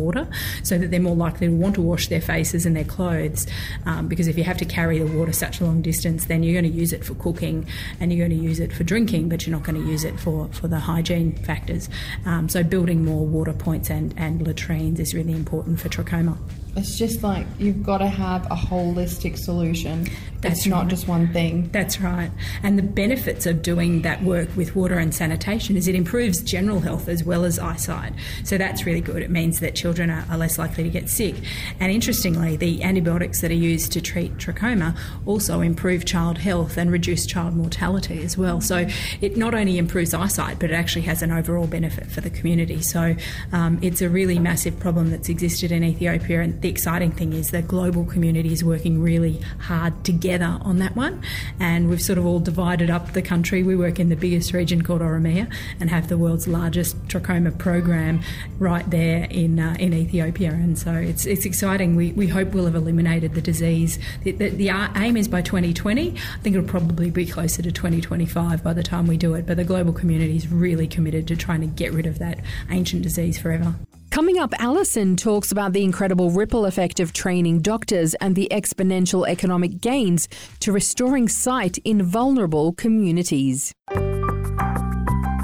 so 0.63 0.79
that 0.79 0.91
they're 0.91 1.01
more 1.01 1.17
likely 1.17 1.47
to 1.47 1.53
want 1.53 1.75
to 1.75 1.83
wash 1.83 2.09
their 2.09 2.21
faces 2.21 2.67
and 2.67 2.77
their 2.77 2.85
clothes. 2.85 3.47
Um, 3.87 4.09
because 4.09 4.29
if 4.29 4.39
you 4.39 4.45
have 4.45 4.59
to 4.59 4.65
carry 4.65 4.99
the 4.99 5.07
water 5.07 5.33
such 5.33 5.61
a 5.61 5.65
long 5.65 5.83
distance, 5.83 6.27
then 6.27 6.43
you're 6.43 6.61
going 6.61 6.71
to 6.71 6.79
use 6.79 6.93
it 6.93 7.05
for 7.05 7.15
cooking 7.15 7.67
and 8.01 8.13
you're 8.13 8.27
going 8.27 8.39
to 8.39 8.45
use 8.45 8.61
it 8.61 8.73
for 8.73 8.85
drinking, 8.85 9.29
but 9.29 9.47
you're 9.47 9.57
not 9.57 9.65
going 9.65 9.83
to 9.83 9.91
use 9.91 10.05
it 10.05 10.19
for, 10.19 10.49
for 10.49 10.69
the 10.69 10.79
hygiene 10.79 11.33
factors. 11.33 11.89
Um, 12.25 12.49
so 12.49 12.63
building 12.63 13.05
more 13.05 13.27
water 13.27 13.53
points 13.53 13.91
and, 13.91 14.15
and 14.17 14.47
latrines 14.47 15.01
is 15.01 15.15
really 15.15 15.33
important 15.33 15.81
for 15.81 15.89
trachoma. 15.89 16.37
It's 16.77 16.97
just 16.97 17.23
like 17.23 17.47
you've 17.59 17.83
got 17.83 17.99
to 17.99 18.07
have 18.07 18.47
a 18.47 18.55
holistic 18.55 19.37
solution. 19.37 20.09
That's 20.41 20.61
it's 20.61 20.67
not 20.69 20.83
right. 20.83 20.89
just 20.89 21.09
one 21.09 21.33
thing. 21.33 21.69
That's 21.73 22.01
right. 22.01 22.31
And 22.63 22.79
the 22.79 22.85
benefits 22.85 23.45
of 23.47 23.61
doing 23.61 24.03
that 24.03 24.23
work 24.23 24.49
with 24.57 24.77
water 24.77 24.97
and 24.97 25.13
sanitation 25.13 25.77
is 25.77 25.89
it 25.89 25.97
improves 25.97 26.41
general 26.41 26.79
health 26.79 27.09
as 27.09 27.25
well 27.25 27.45
as 27.45 27.59
eyesight. 27.59 28.13
So 28.45 28.57
that's 28.57 28.87
really 28.87 29.01
good. 29.01 29.23
It 29.23 29.31
means 29.31 29.59
that 29.59 29.75
children 29.75 30.11
are, 30.11 30.25
are 30.31 30.39
less 30.39 30.57
likely 30.57 30.85
to 30.85 30.91
get 30.91 31.09
sick. 31.09 31.35
And 31.81 31.91
interestingly, 31.91 32.57
the 32.57 32.85
antibiotics 32.85 33.41
that 33.41 33.51
are 33.51 33.55
used 33.55 33.91
to 33.93 34.01
treat 34.01 34.37
trachoma 34.37 34.97
also 35.27 35.61
improve 35.61 36.05
child 36.05 36.39
health 36.39 36.77
and 36.77 36.93
reduce 36.93 37.27
child 37.27 37.57
mortality 37.57 38.23
as 38.23 38.39
well. 38.39 38.61
So 38.61 38.87
it 39.21 39.37
not 39.37 39.55
only 39.55 39.77
improves 39.77 40.15
eyesight, 40.15 40.61
but 40.61 40.71
it 40.71 40.75
actually 40.75 41.03
has 41.03 41.21
an 41.23 41.33
overall 41.33 41.67
benefit 41.67 42.07
for 42.07 42.21
the 42.21 42.31
community. 42.31 42.81
So 42.81 43.17
um, 43.53 43.81
it's 43.83 44.03
a 44.03 44.09
really 44.09 44.39
massive 44.39 44.79
problem 44.79 45.11
that's 45.11 45.29
existed 45.29 45.73
in 45.73 45.83
Ethiopia 45.83 46.43
and 46.43 46.58
the 46.61 46.69
exciting 46.69 47.13
thing 47.13 47.33
is 47.33 47.51
the 47.51 47.63
global 47.63 48.05
community 48.05 48.53
is 48.53 48.65
working 48.65 49.01
really 49.01 49.41
hard 49.61 50.05
together 50.05 50.59
on 50.63 50.79
that 50.79 50.97
one. 50.97 51.23
And 51.61 51.89
we've 51.89 52.03
sort 52.03 52.19
of 52.19 52.27
all 52.27 52.41
divided 52.41 52.91
up 52.91 53.13
the 53.13 53.23
country. 53.23 53.63
We 53.63 53.77
work 53.77 53.99
in 53.99 54.09
the 54.09 54.17
biggest 54.17 54.53
region 54.53 54.83
called 54.83 55.01
Oromia 55.01 55.53
and 55.81 55.91
have 55.91 56.09
the 56.09 56.19
world's 56.19 56.49
largest 56.49 57.01
trachoma 57.09 57.57
program 57.57 58.21
right 58.59 58.89
there 58.91 59.25
in 59.31 59.61
uh, 59.61 59.77
in 59.79 59.95
Ethiopia. 59.95 60.51
And 60.51 60.79
so 60.79 60.93
it's 60.93 61.27
it's 61.27 61.45
exciting. 61.45 61.97
We, 61.97 62.13
we 62.13 62.27
hope 62.27 62.55
we'll 62.55 62.67
have 62.67 62.75
eliminated 62.75 63.35
the 63.35 63.43
disease. 63.43 63.99
The, 64.23 64.33
the, 64.33 64.49
the 64.51 64.69
aim 64.97 65.17
is 65.17 65.29
by 65.29 65.43
2020. 65.43 66.11
I 66.11 66.39
think 66.43 66.57
it'll 66.57 66.69
probably 66.69 67.11
be 67.11 67.27
closer 67.27 67.63
to 67.63 67.73
2025 67.73 68.63
by 68.63 68.73
the 68.73 68.83
time 68.83 69.07
we 69.07 69.17
do 69.17 69.35
it. 69.35 69.47
But 69.47 69.57
the 69.57 69.65
global 69.65 69.93
community 69.93 70.37
is 70.37 70.49
really 70.49 70.87
committed 70.87 71.29
to 71.29 71.37
trying 71.37 71.61
to 71.61 71.67
get 71.67 71.93
rid 71.93 72.07
of 72.07 72.19
that 72.19 72.41
ancient 72.71 73.03
disease 73.03 73.39
forever. 73.39 73.75
Coming 74.11 74.39
up, 74.39 74.55
Alison 74.59 75.17
talks 75.17 75.53
about 75.53 75.73
the 75.73 75.85
incredible 75.85 76.31
ripple 76.31 76.65
effect 76.65 76.99
of 76.99 77.13
training 77.13 77.61
doctors 77.61 78.15
and 78.15 78.35
the 78.35 78.49
exponential 78.51 79.29
economic 79.29 79.81
gains 79.81 80.29
to 80.61 80.73
restoring 80.73 81.29
sight 81.29 81.79
in 81.85 82.03
vulnerable 82.03 82.73
communities. 82.73 83.73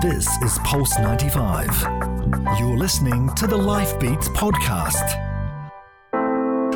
This 0.00 0.28
is 0.42 0.59
Pulse 0.64 0.99
95. 0.99 1.83
You're 2.59 2.76
listening 2.76 3.33
to 3.35 3.47
the 3.47 3.56
Life 3.56 3.99
Beats 4.00 4.28
podcast. 4.30 5.21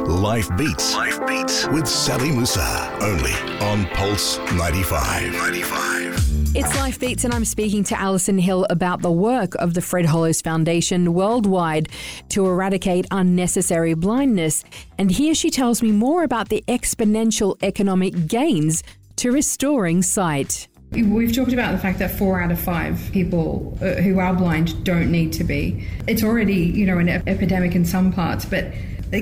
Life 0.07 0.49
Beats. 0.57 0.95
Life 0.95 1.27
Beats 1.27 1.67
with 1.69 1.87
Sally 1.87 2.31
Musa. 2.31 2.99
Only 3.01 3.33
on 3.61 3.87
Pulse 3.95 4.39
95. 4.53 5.33
95. 5.33 6.38
It's 6.59 6.75
Life 6.75 6.99
Beats, 6.99 7.23
and 7.23 7.33
I'm 7.33 7.45
speaking 7.45 7.85
to 7.85 8.01
Alison 8.01 8.37
Hill 8.37 8.67
about 8.69 9.01
the 9.01 9.13
work 9.13 9.55
of 9.55 9.75
the 9.75 9.81
Fred 9.81 10.07
Hollows 10.07 10.41
Foundation 10.41 11.15
worldwide 11.15 11.89
to 12.31 12.45
eradicate 12.47 13.07
unnecessary 13.13 13.95
blindness. 13.95 14.65
And 14.99 15.09
here 15.09 15.37
she 15.37 15.51
tells 15.51 15.83
me 15.83 15.93
more 15.93 16.25
about 16.25 16.49
the 16.49 16.65
exponential 16.67 17.57
economic 17.63 18.27
gains 18.27 18.83
to 19.19 19.31
restoring 19.31 20.03
sight. 20.03 20.67
We've 20.91 21.33
talked 21.33 21.53
about 21.53 21.71
the 21.71 21.79
fact 21.79 22.01
that 22.01 22.11
four 22.19 22.43
out 22.43 22.51
of 22.51 22.59
five 22.59 23.09
people 23.13 23.79
uh, 23.81 24.03
who 24.03 24.19
are 24.19 24.35
blind 24.35 24.83
don't 24.83 25.13
need 25.13 25.33
to 25.35 25.45
be. 25.45 25.87
It's 26.09 26.25
already, 26.25 26.57
you 26.57 26.87
know, 26.87 26.99
an 26.99 27.09
epidemic 27.09 27.77
in 27.77 27.85
some 27.85 28.13
parts, 28.13 28.45
but 28.45 28.73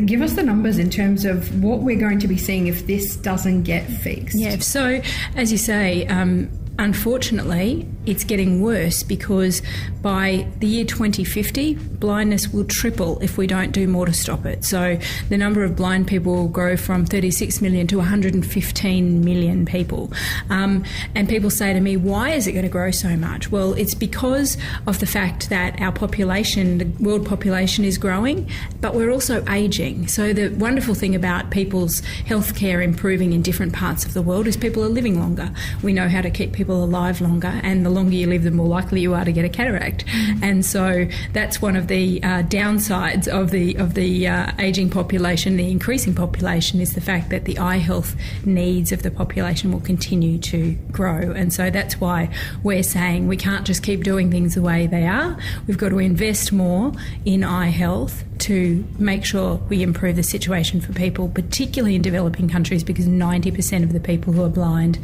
give 0.07 0.23
us 0.23 0.33
the 0.33 0.43
numbers 0.43 0.79
in 0.79 0.89
terms 0.89 1.27
of 1.27 1.63
what 1.63 1.81
we're 1.81 2.01
going 2.01 2.19
to 2.21 2.29
be 2.29 2.39
seeing 2.39 2.67
if 2.67 2.87
this 2.87 3.15
doesn't 3.15 3.65
get 3.65 3.87
fixed. 3.87 4.39
Yeah, 4.39 4.57
so 4.57 5.03
as 5.35 5.53
you 5.53 5.59
say, 5.59 6.07
um, 6.07 6.51
Unfortunately, 6.79 7.89
it's 8.05 8.23
getting 8.23 8.61
worse 8.61 9.03
because 9.03 9.63
by 10.03 10.47
the 10.61 10.67
year 10.67 10.85
2050, 10.85 11.75
blindness 11.75 12.49
will 12.49 12.65
triple 12.65 13.19
if 13.21 13.39
we 13.39 13.47
don't 13.47 13.73
do 13.73 13.89
more 13.89 14.05
to 14.05 14.13
stop 14.13 14.45
it. 14.45 14.65
So 14.65 14.99
the 15.31 15.39
number 15.39 15.65
of 15.65 15.75
blind 15.75 16.07
people 16.07 16.35
will 16.35 16.49
grow 16.49 16.77
from 16.77 17.07
36 17.07 17.63
million 17.63 17.87
to 17.87 17.97
115 17.97 19.25
million 19.25 19.65
people. 19.65 20.13
Um, 20.51 20.85
and 21.15 21.29
people 21.29 21.49
say 21.49 21.73
to 21.73 21.81
me, 21.81 21.97
why 21.97 22.31
is 22.31 22.47
it 22.47 22.53
going 22.53 22.65
to 22.65 22.71
grow 22.71 22.91
so 22.91 23.17
much? 23.17 23.51
Well, 23.51 23.73
it's 23.73 23.95
because 23.95 24.59
of 24.87 25.01
the 25.01 25.07
fact 25.07 25.49
that 25.49 25.81
our 25.81 25.93
population, 25.93 26.79
the 26.79 26.85
world 27.03 27.27
population, 27.27 27.85
is 27.85 27.97
growing, 27.97 28.51
but 28.83 28.95
we're 28.95 29.11
also 29.11 29.45
aging. 29.49 30.09
So 30.09 30.35
the 30.35 30.49
wonderful 30.49 30.95
thing 30.95 31.15
about 31.15 31.51
people's 31.51 32.03
healthcare 32.27 32.85
improving 32.85 33.33
in 33.33 33.41
different 33.41 33.73
parts 33.73 34.05
of 34.05 34.13
the 34.13 34.23
world 34.23 34.47
is 34.47 34.57
people 34.57 34.85
are 34.85 34.89
living 34.89 35.19
longer. 35.19 35.51
We 35.83 35.95
know 35.95 36.09
how 36.09 36.21
to 36.21 36.31
keep 36.31 36.53
people 36.53 36.66
people 36.67 36.83
alive 36.83 37.21
longer, 37.21 37.61
and 37.63 37.87
the 37.87 37.91
longer 37.91 38.17
you 38.17 38.27
live, 38.27 38.43
the 38.43 38.51
more 38.51 38.67
likely 38.67 39.01
you 39.01 39.15
are 39.15 39.25
to 39.25 39.31
get 39.31 39.45
a 39.45 39.49
cataract. 39.49 40.05
And 40.43 40.67
so 40.67 41.07
that's 41.33 41.63
one 41.63 41.77
of 41.77 41.87
the 41.87 42.21
uh, 42.25 42.43
downsides 42.43 43.29
of 43.29 43.53
the 43.53 43.77
of 43.77 43.95
the 43.95 44.27
uh, 44.27 44.51
aging 44.59 44.91
population, 44.91 45.57
the 45.57 45.71
increasing 45.71 46.13
population, 46.13 46.81
is 46.81 46.95
the 46.95 47.01
fact 47.01 47.31
that 47.31 47.45
the 47.45 47.57
eye 47.59 47.77
health 47.77 48.17
needs 48.45 48.91
of 48.91 49.05
the 49.05 49.13
population 49.13 49.71
will 49.71 49.81
continue 49.81 50.39
to 50.39 50.73
grow. 50.91 51.31
And 51.31 51.53
so 51.53 51.71
that's 51.71 52.01
why 52.01 52.31
we're 52.65 52.83
saying 52.83 53.29
we 53.29 53.37
can't 53.37 53.65
just 53.65 53.85
keep 53.85 54.03
doing 54.03 54.29
things 54.29 54.57
the 54.57 54.63
way 54.63 54.89
they 54.89 55.07
are. 55.07 55.39
We've 55.69 55.79
got 55.79 55.91
to 55.91 56.01
invest 56.01 56.53
more 56.53 56.93
in 57.25 57.45
eye 57.45 57.69
health 57.69 58.25
to 58.39 58.85
make 58.99 59.25
sure 59.25 59.57
we 59.69 59.83
improve 59.83 60.17
the 60.17 60.23
situation 60.23 60.81
for 60.81 60.93
people, 60.93 61.29
particularly 61.29 61.95
in 61.95 62.03
developing 62.03 62.49
countries, 62.49 62.85
because 62.85 63.07
90% 63.07 63.83
of 63.83 63.93
the 63.93 64.01
people 64.01 64.33
who 64.33 64.43
are 64.43 64.49
blind, 64.49 64.99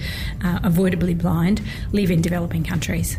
uh, 0.45 0.61
avoidably 0.63 1.15
blind, 1.15 1.52
live 1.93 2.11
in 2.11 2.23
developing 2.23 2.65
countries. 2.65 3.17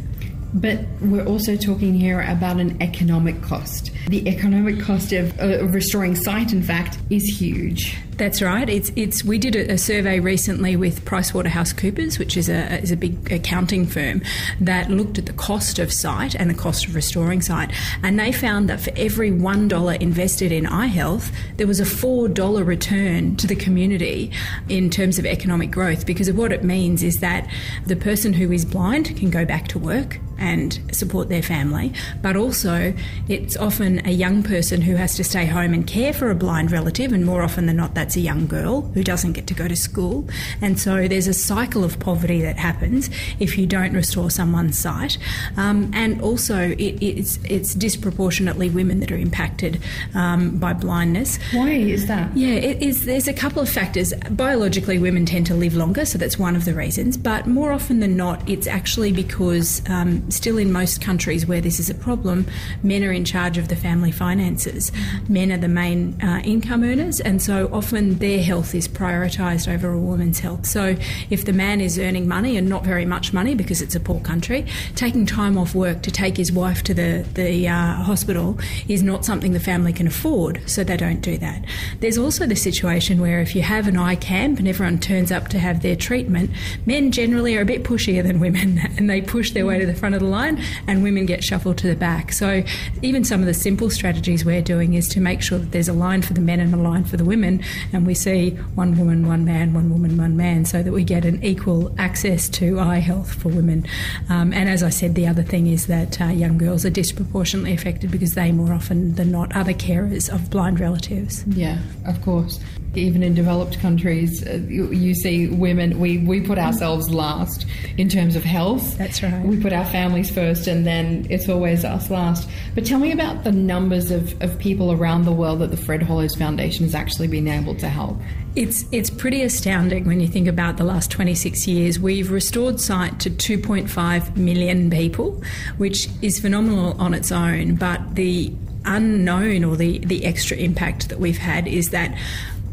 But 0.54 0.80
we're 1.02 1.26
also 1.26 1.56
talking 1.56 1.96
here 1.96 2.22
about 2.22 2.60
an 2.60 2.82
economic 2.82 3.42
cost. 3.42 3.92
The 4.08 4.28
economic 4.28 4.80
cost 4.80 5.12
of, 5.12 5.40
uh, 5.40 5.66
restoring 5.66 6.16
sight, 6.16 6.54
in 6.54 6.62
fact, 6.62 7.00
is 7.10 7.24
huge. 7.24 7.98
That's 8.18 8.44
right. 8.44 8.70
It's 8.70 8.92
it's. 8.96 9.24
We 9.24 9.40
did 9.40 9.56
a, 9.56 9.74
a 9.74 9.78
survey 9.78 10.20
recently 10.20 10.76
with 10.76 11.04
PricewaterhouseCoopers, 11.04 12.20
which 12.20 12.38
is 12.38 12.48
a 12.48 12.80
is 12.80 12.92
a 12.92 12.96
big 12.96 13.32
accounting 13.32 13.88
firm 13.88 14.22
that 14.62 14.92
looked 14.92 15.18
at 15.18 15.26
the 15.26 15.34
cost 15.34 15.80
of 15.80 15.92
sight 15.92 16.36
and 16.36 16.50
the 16.50 16.54
cost 16.54 16.86
of 16.86 16.94
restoring 16.94 17.42
sight, 17.42 17.72
and 18.04 18.20
they 18.20 18.32
found 18.32 18.70
that 18.70 18.80
for 18.80 18.92
every 18.96 19.32
one 19.32 19.68
dollar 19.68 19.94
invested 19.96 20.52
in 20.52 20.68
eye 20.68 20.86
health, 20.86 21.32
there 21.58 21.66
was 21.66 21.80
a 21.80 21.86
four 21.86 22.28
dollar 22.28 22.64
return 22.64 23.36
to 23.38 23.48
the 23.48 23.56
community 23.56 24.32
in 24.70 24.92
terms 24.92 25.18
of 25.18 25.26
economic 25.26 25.72
growth. 25.72 26.06
Because 26.06 26.28
of 26.28 26.38
what 26.38 26.52
it 26.52 26.64
means 26.64 27.02
is 27.02 27.20
that 27.20 27.50
the 27.88 27.96
person 27.96 28.34
who 28.34 28.52
is 28.52 28.64
blind 28.64 29.18
can 29.18 29.32
go 29.32 29.44
back 29.44 29.68
to 29.70 29.80
work 29.80 30.20
and 30.38 30.80
support 30.92 31.30
their 31.30 31.44
family, 31.44 31.94
but 32.22 32.36
also 32.36 32.94
it's 33.28 33.56
often 33.58 34.06
a 34.06 34.12
young 34.12 34.44
person 34.44 34.82
who 34.82 34.96
has 34.96 35.16
to 35.16 35.24
stay 35.24 35.46
home 35.46 35.74
and 35.74 35.88
care 35.88 36.14
for 36.14 36.30
a 36.30 36.36
blind 36.36 36.72
relative, 36.72 37.12
and 37.12 37.26
more 37.26 37.42
often 37.42 37.66
than 37.66 37.78
not, 37.78 37.96
that's 38.04 38.18
a 38.18 38.20
young 38.20 38.46
girl 38.48 38.82
who 38.94 39.02
doesn't 39.02 39.32
get 39.32 39.48
to 39.48 39.54
go 39.54 39.66
to 39.66 39.78
school. 39.78 40.28
And 40.62 40.78
so 40.78 41.08
there's 41.08 41.28
a 41.28 41.34
cycle 41.34 41.86
of 41.86 42.00
poverty 42.02 42.42
that 42.42 42.58
happens 42.58 43.10
if 43.40 43.58
you 43.58 43.66
don't 43.66 43.94
restore 43.94 44.30
someone's 44.30 44.78
sight. 44.78 45.18
Um, 45.56 45.90
and 45.94 46.22
also, 46.22 46.72
it, 46.72 47.02
it's, 47.02 47.40
it's 47.46 47.74
disproportionately 47.74 48.70
women 48.70 49.00
that 49.00 49.10
are 49.10 49.18
impacted 49.18 49.82
um, 50.16 50.58
by 50.58 50.74
blindness. 50.74 51.40
Why 51.54 51.70
is 51.70 52.08
that? 52.08 52.36
Yeah, 52.36 52.56
it 52.56 52.84
is. 52.84 53.06
There's 53.06 53.30
a 53.30 53.34
couple 53.34 53.62
of 53.62 53.70
factors. 53.70 54.14
Biologically, 54.32 55.00
women 55.00 55.26
tend 55.26 55.46
to 55.48 55.54
live 55.54 55.74
longer, 55.74 56.04
so 56.04 56.18
that's 56.18 56.38
one 56.38 56.58
of 56.58 56.66
the 56.66 56.74
reasons. 56.74 57.16
But 57.16 57.48
more 57.48 57.72
often 57.72 58.02
than 58.02 58.18
not, 58.18 58.50
it's 58.50 58.68
actually 58.68 59.14
because 59.14 59.82
um, 59.88 60.30
still 60.30 60.58
in 60.58 60.74
most 60.74 61.00
countries 61.02 61.46
where 61.46 61.62
this 61.62 61.80
is 61.80 61.90
a 61.90 61.96
problem, 61.96 62.48
men 62.84 63.06
are 63.06 63.14
in 63.14 63.24
charge 63.24 63.58
of 63.58 63.70
the 63.70 63.78
family 63.78 64.12
finances. 64.12 64.92
Men 65.30 65.54
are 65.54 65.58
the 65.58 65.70
main 65.70 66.22
uh, 66.22 66.42
income 66.44 66.84
earners, 66.84 67.22
and 67.22 67.42
so 67.42 67.70
often 67.72 67.93
their 67.94 68.42
health 68.42 68.76
is 68.76 68.88
prioritised 68.88 69.72
over 69.72 69.92
a 69.92 70.00
woman's 70.00 70.40
health. 70.40 70.66
So 70.66 70.96
if 71.30 71.46
the 71.46 71.54
man 71.54 71.82
is 71.82 72.00
earning 72.00 72.28
money 72.28 72.58
and 72.58 72.68
not 72.68 72.84
very 72.84 73.06
much 73.06 73.34
money 73.34 73.56
because 73.56 73.82
it's 73.82 73.96
a 73.96 74.00
poor 74.00 74.20
country, 74.20 74.66
taking 74.96 75.26
time 75.26 75.58
off 75.58 75.76
work 75.76 76.02
to 76.04 76.12
take 76.12 76.38
his 76.38 76.52
wife 76.52 76.84
to 76.84 76.94
the 76.94 77.26
the 77.34 77.68
uh, 77.68 77.94
hospital 77.96 78.58
is 78.88 79.04
not 79.04 79.26
something 79.26 79.54
the 79.54 79.60
family 79.60 79.94
can 79.94 80.08
afford, 80.08 80.62
so 80.66 80.84
they 80.84 80.98
don't 80.98 81.22
do 81.22 81.38
that. 81.38 81.64
There's 82.00 82.18
also 82.18 82.46
the 82.46 82.56
situation 82.56 83.22
where 83.22 83.40
if 83.40 83.56
you 83.56 83.62
have 83.62 83.88
an 83.88 83.98
eye 83.98 84.16
camp 84.16 84.60
and 84.60 84.68
everyone 84.68 85.00
turns 85.00 85.32
up 85.32 85.48
to 85.50 85.60
have 85.60 85.82
their 85.82 85.96
treatment, 85.96 86.52
men 86.86 87.12
generally 87.12 87.56
are 87.58 87.62
a 87.62 87.66
bit 87.66 87.84
pushier 87.84 88.24
than 88.24 88.40
women, 88.40 88.80
and 88.98 89.10
they 89.10 89.22
push 89.22 89.52
their 89.52 89.66
way 89.66 89.80
to 89.80 89.86
the 89.86 89.96
front 89.96 90.16
of 90.16 90.22
the 90.22 90.28
line, 90.28 90.62
and 90.88 91.04
women 91.04 91.26
get 91.26 91.44
shuffled 91.44 91.78
to 91.80 91.88
the 91.88 91.96
back. 91.96 92.32
So 92.32 92.64
even 93.02 93.24
some 93.24 93.40
of 93.40 93.46
the 93.46 93.54
simple 93.54 93.90
strategies 93.90 94.46
we're 94.46 94.62
doing 94.62 94.94
is 94.94 95.08
to 95.10 95.20
make 95.20 95.42
sure 95.42 95.60
that 95.60 95.72
there's 95.72 95.88
a 95.88 95.94
line 95.94 96.22
for 96.22 96.34
the 96.34 96.42
men 96.42 96.60
and 96.60 96.74
a 96.74 96.78
line 96.78 97.04
for 97.04 97.18
the 97.18 97.26
women, 97.26 97.64
and 97.92 98.06
we 98.06 98.14
see 98.14 98.52
one 98.76 98.98
woman, 98.98 99.28
one 99.28 99.46
man, 99.46 99.74
one 99.74 99.90
woman, 99.90 100.18
one 100.18 100.38
man, 100.38 100.66
so 100.66 100.84
that 100.84 100.92
we 100.92 101.04
get 101.04 101.26
an 101.26 101.44
equal 101.44 101.94
access 101.98 102.50
to 102.50 102.80
eye 102.80 103.00
health 103.00 103.34
for 103.34 103.50
women. 103.50 103.86
Um, 104.30 104.54
and 104.54 104.70
as 104.70 104.84
I 104.84 104.90
said, 104.90 105.16
the 105.16 105.28
other 105.28 105.44
thing 105.44 105.68
is 105.68 105.88
that 105.88 106.22
uh, 106.22 106.26
young 106.26 106.58
girls 106.58 106.86
are 106.86 106.90
disproportionately 106.90 107.74
affected 107.74 108.12
because 108.12 108.36
they 108.36 108.52
more 108.52 108.74
often 108.74 109.16
than 109.16 109.32
not 109.32 109.56
are 109.56 109.64
the 109.64 109.74
carers 109.74 110.34
of 110.34 110.50
blind 110.50 110.80
relatives. 110.80 111.44
Yeah, 111.48 111.80
of 112.06 112.22
course. 112.22 112.60
Even 112.96 113.24
in 113.24 113.34
developed 113.34 113.80
countries, 113.80 114.46
uh, 114.46 114.60
you, 114.68 114.92
you, 114.92 115.16
see 115.16 115.48
women, 115.48 116.00
we, 116.00 116.20
we 116.20 116.42
put 116.42 116.58
ourselves 116.58 117.10
last 117.10 117.66
in 117.98 118.08
terms 118.08 118.36
of 118.36 118.44
health. 118.44 118.98
That's 118.98 119.24
right. 119.24 119.44
We 119.44 119.60
put 119.60 119.74
our 119.74 119.86
families 119.86 120.30
first 120.30 120.68
and 120.68 120.86
then 120.86 121.26
it's 121.30 121.50
always 121.50 121.84
us 121.84 122.10
last. 122.10 122.48
But 122.76 122.86
tell 122.86 123.00
me 123.00 123.12
about 123.12 123.44
the 123.44 123.52
numbers 123.52 124.12
of, 124.12 124.40
of 124.42 124.58
people 124.60 124.92
around 124.92 125.26
the 125.26 125.32
world 125.32 125.60
that 125.60 125.72
the 125.72 125.78
Fred 125.78 126.04
Hollows 126.04 126.36
Foundation 126.36 126.86
has 126.86 126.94
actually 126.94 127.28
been 127.28 127.48
able 127.48 127.76
to 127.76 127.90
help. 127.90 128.18
It's 128.56 128.86
it's 128.92 129.10
pretty 129.10 129.42
astounding 129.42 130.06
when 130.06 130.20
you 130.20 130.28
think 130.28 130.48
about 130.48 130.78
the 130.78 130.84
last 130.84 131.10
26 131.10 131.68
years. 131.68 132.00
We've 132.00 132.30
restored 132.30 132.80
sight 132.80 133.20
to 133.22 133.32
2.5 133.32 134.38
million 134.38 134.92
people, 134.92 135.42
which 135.78 136.08
is 136.22 136.40
phenomenal 136.40 136.96
on 137.02 137.16
its 137.16 137.32
own. 137.32 137.76
But 137.76 138.14
the 138.14 138.54
unknown 138.86 139.64
or 139.64 139.76
the, 139.76 140.00
the 140.00 140.26
extra 140.26 140.58
impact 140.58 141.10
that 141.10 141.20
we've 141.20 141.38
had 141.38 141.68
is 141.68 141.90
that 141.92 142.16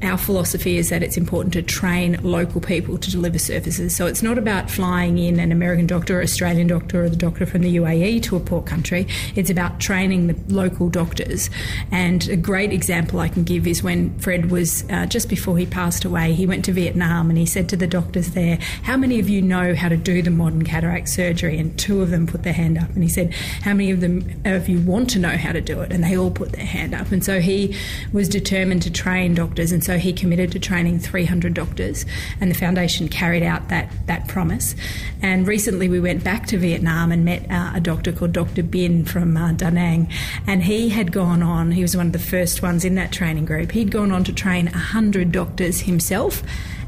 our 0.03 0.17
philosophy 0.17 0.79
is 0.79 0.89
that 0.89 1.03
it's 1.03 1.17
important 1.17 1.53
to 1.53 1.63
train 1.63 2.19
local 2.23 2.61
people 2.61 2.97
to 2.99 3.11
deliver 3.11 3.39
services. 3.39 3.95
So 3.95 4.07
it's 4.07 4.23
not 4.23 4.39
about 4.39 4.71
flying 4.71 5.19
in 5.19 5.39
an 5.39 5.53
American 5.53 5.87
doctor 5.87 6.19
or 6.19 6.23
Australian 6.23 6.69
doctor 6.69 7.05
or 7.05 7.09
the 7.11 7.17
doctor 7.17 7.45
from 7.45 7.63
the 7.63 7.77
UAE 7.77 8.23
to 8.25 8.37
a 8.37 8.41
poor 8.41 8.63
country. 8.63 9.07
It's 9.35 9.51
about 9.51 9.79
training 9.79 10.29
the 10.29 10.55
local 10.55 10.89
doctors. 10.89 11.51
And 11.91 12.27
a 12.29 12.37
great 12.37 12.73
example 12.73 13.21
I 13.21 13.29
can 13.29 13.45
give 13.45 13.67
is 13.67 13.83
when 13.83 14.19
Fred 14.19 14.51
was 14.51 14.89
uh, 14.91 15.07
just 15.07 15.29
before 15.29 15.59
he 15.59 15.67
passed 15.67 16.05
away, 16.05 16.33
he 16.33 16.47
went 16.47 16.65
to 16.65 16.73
Vietnam 16.73 17.29
and 17.29 17.39
he 17.39 17.47
said 17.47 17.69
to 17.69 17.77
the 17.77 17.87
doctors 17.87 18.31
there, 18.31 18.59
How 18.83 18.97
many 18.97 19.21
of 19.21 19.29
you 19.29 19.43
know 19.43 19.75
how 19.75 19.89
to 19.89 19.97
do 19.97 20.23
the 20.23 20.31
modern 20.31 20.65
cataract 20.65 21.09
surgery? 21.09 21.59
And 21.59 21.79
two 21.79 22.01
of 22.01 22.11
them 22.11 22.27
put 22.27 22.43
their 22.43 22.53
hand 22.55 22.79
up. 22.79 22.89
And 22.91 23.03
he 23.03 23.09
said, 23.09 23.35
How 23.35 23.75
many 23.75 23.91
of 23.91 24.01
them 24.01 24.41
of 24.45 24.69
you 24.69 24.81
want 24.81 25.11
to 25.11 25.19
know 25.19 25.37
how 25.37 25.53
to 25.53 25.61
do 25.61 25.81
it? 25.83 25.93
And 25.93 26.03
they 26.03 26.17
all 26.17 26.31
put 26.31 26.53
their 26.53 26.65
hand 26.65 26.95
up. 26.95 27.13
And 27.13 27.23
so 27.23 27.41
he 27.41 27.77
was 28.13 28.29
determined 28.29 28.83
to 28.83 28.91
train 28.91 29.35
doctors. 29.35 29.73
And 29.73 29.85
so 29.85 29.90
so 29.91 29.99
he 29.99 30.13
committed 30.13 30.53
to 30.53 30.61
training 30.61 31.01
300 31.01 31.53
doctors, 31.53 32.07
and 32.41 32.49
the 32.49 32.55
foundation 32.55 33.09
carried 33.09 33.43
out 33.43 33.71
that, 33.71 33.91
that 34.07 34.29
promise. 34.29 34.77
And 35.21 35.49
recently 35.49 35.89
we 35.89 35.99
went 35.99 36.23
back 36.23 36.47
to 36.47 36.59
Vietnam 36.59 37.11
and 37.11 37.25
met 37.25 37.51
uh, 37.51 37.73
a 37.75 37.81
doctor 37.81 38.13
called 38.13 38.31
Dr. 38.31 38.63
Bin 38.63 39.05
from 39.05 39.37
uh, 39.37 39.51
Da 39.51 39.69
Nang, 39.69 40.09
and 40.47 40.63
he 40.63 40.91
had 40.91 41.11
gone 41.11 41.43
on, 41.43 41.73
he 41.73 41.83
was 41.83 41.97
one 41.97 42.07
of 42.07 42.13
the 42.13 42.21
first 42.21 42.63
ones 42.63 42.85
in 42.85 42.95
that 42.95 43.11
training 43.11 43.47
group, 43.47 43.73
he'd 43.73 43.91
gone 43.91 44.13
on 44.13 44.23
to 44.23 44.33
train 44.33 44.67
100 44.67 45.33
doctors 45.33 45.81
himself 45.81 46.45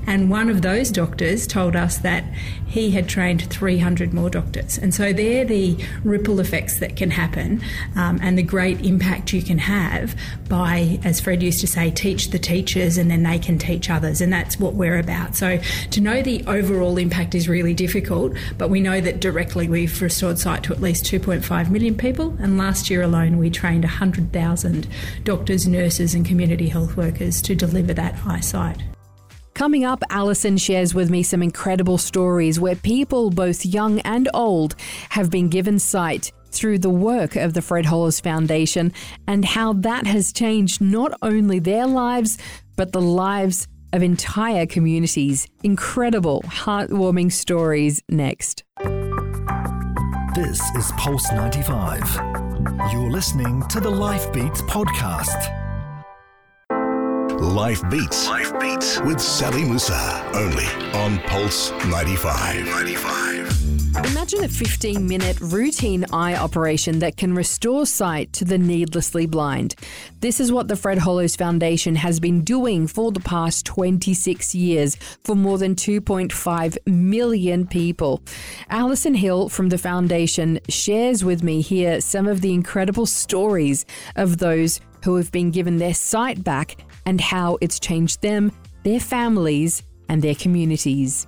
and 0.06 0.30
one 0.30 0.48
of 0.48 0.62
those 0.62 0.90
doctors 0.90 1.46
told 1.46 1.76
us 1.76 1.98
that 1.98 2.24
he 2.66 2.90
had 2.90 3.08
trained 3.08 3.42
300 3.50 4.14
more 4.14 4.30
doctors. 4.30 4.78
And 4.78 4.94
so 4.94 5.12
they're 5.12 5.44
the 5.44 5.76
ripple 6.04 6.40
effects 6.40 6.78
that 6.80 6.96
can 6.96 7.10
happen 7.10 7.62
um, 7.96 8.18
and 8.22 8.38
the 8.38 8.42
great 8.42 8.84
impact 8.84 9.32
you 9.32 9.42
can 9.42 9.58
have 9.58 10.16
by, 10.48 10.98
as 11.04 11.20
Fred 11.20 11.42
used 11.42 11.60
to 11.60 11.66
say, 11.66 11.90
teach 11.90 12.30
the 12.30 12.38
teachers 12.38 12.96
and 12.96 13.10
then 13.10 13.22
they 13.22 13.38
can 13.38 13.58
teach 13.58 13.90
others. 13.90 14.20
And 14.20 14.32
that's 14.32 14.58
what 14.58 14.74
we're 14.74 14.98
about. 14.98 15.36
So 15.36 15.58
to 15.90 16.00
know 16.00 16.22
the 16.22 16.42
overall 16.46 16.96
impact 16.96 17.34
is 17.34 17.48
really 17.48 17.74
difficult, 17.74 18.32
but 18.58 18.70
we 18.70 18.80
know 18.80 19.00
that 19.00 19.20
directly 19.20 19.68
we've 19.68 20.00
restored 20.00 20.38
sight 20.38 20.62
to 20.64 20.72
at 20.72 20.80
least 20.80 21.04
2.5 21.04 21.70
million 21.70 21.94
people. 21.94 22.36
And 22.40 22.56
last 22.58 22.90
year 22.90 23.02
alone, 23.02 23.38
we 23.38 23.50
trained 23.50 23.84
100,000 23.84 24.88
doctors, 25.24 25.66
nurses, 25.66 26.14
and 26.14 26.24
community 26.24 26.68
health 26.68 26.96
workers 26.96 27.42
to 27.42 27.54
deliver 27.54 27.92
that 27.94 28.18
eyesight. 28.26 28.82
Coming 29.54 29.84
up, 29.84 30.02
Alison 30.08 30.56
shares 30.56 30.94
with 30.94 31.10
me 31.10 31.22
some 31.22 31.42
incredible 31.42 31.98
stories 31.98 32.58
where 32.58 32.74
people, 32.74 33.30
both 33.30 33.66
young 33.66 34.00
and 34.00 34.28
old, 34.32 34.74
have 35.10 35.30
been 35.30 35.48
given 35.48 35.78
sight 35.78 36.32
through 36.50 36.78
the 36.78 36.90
work 36.90 37.36
of 37.36 37.52
the 37.52 37.62
Fred 37.62 37.86
Hollows 37.86 38.18
Foundation 38.18 38.92
and 39.26 39.44
how 39.44 39.74
that 39.74 40.06
has 40.06 40.32
changed 40.32 40.80
not 40.80 41.12
only 41.22 41.58
their 41.58 41.86
lives, 41.86 42.38
but 42.76 42.92
the 42.92 43.00
lives 43.00 43.68
of 43.92 44.02
entire 44.02 44.64
communities. 44.64 45.46
Incredible, 45.62 46.42
heartwarming 46.46 47.30
stories 47.30 48.02
next. 48.08 48.64
This 50.34 50.62
is 50.76 50.92
Pulse 50.96 51.30
95. 51.30 52.00
You're 52.90 53.10
listening 53.10 53.62
to 53.68 53.80
the 53.80 53.90
Life 53.90 54.32
Beats 54.32 54.62
podcast. 54.62 55.61
Life 57.42 57.82
Beats. 57.90 58.28
Life 58.28 58.56
Beats 58.60 59.00
with 59.00 59.20
Sally 59.20 59.64
Musa. 59.64 60.30
Only 60.32 60.64
on 60.94 61.18
Pulse 61.26 61.72
95. 61.86 62.66
95. 62.66 64.06
Imagine 64.12 64.44
a 64.44 64.48
15 64.48 65.08
minute 65.08 65.40
routine 65.40 66.06
eye 66.12 66.36
operation 66.36 67.00
that 67.00 67.16
can 67.16 67.34
restore 67.34 67.84
sight 67.84 68.32
to 68.34 68.44
the 68.44 68.58
needlessly 68.58 69.26
blind. 69.26 69.74
This 70.20 70.38
is 70.38 70.52
what 70.52 70.68
the 70.68 70.76
Fred 70.76 70.98
Hollows 70.98 71.34
Foundation 71.34 71.96
has 71.96 72.20
been 72.20 72.42
doing 72.42 72.86
for 72.86 73.10
the 73.10 73.18
past 73.18 73.66
26 73.66 74.54
years 74.54 74.94
for 75.24 75.34
more 75.34 75.58
than 75.58 75.74
2.5 75.74 76.78
million 76.86 77.66
people. 77.66 78.22
Alison 78.70 79.14
Hill 79.14 79.48
from 79.48 79.68
the 79.68 79.78
foundation 79.78 80.60
shares 80.68 81.24
with 81.24 81.42
me 81.42 81.60
here 81.60 82.00
some 82.00 82.28
of 82.28 82.40
the 82.40 82.54
incredible 82.54 83.04
stories 83.04 83.84
of 84.14 84.38
those 84.38 84.80
who 85.04 85.16
have 85.16 85.32
been 85.32 85.50
given 85.50 85.78
their 85.78 85.94
sight 85.94 86.44
back 86.44 86.76
and 87.06 87.20
how 87.20 87.58
it's 87.60 87.78
changed 87.78 88.22
them, 88.22 88.52
their 88.84 89.00
families, 89.00 89.82
and 90.08 90.22
their 90.22 90.34
communities. 90.34 91.26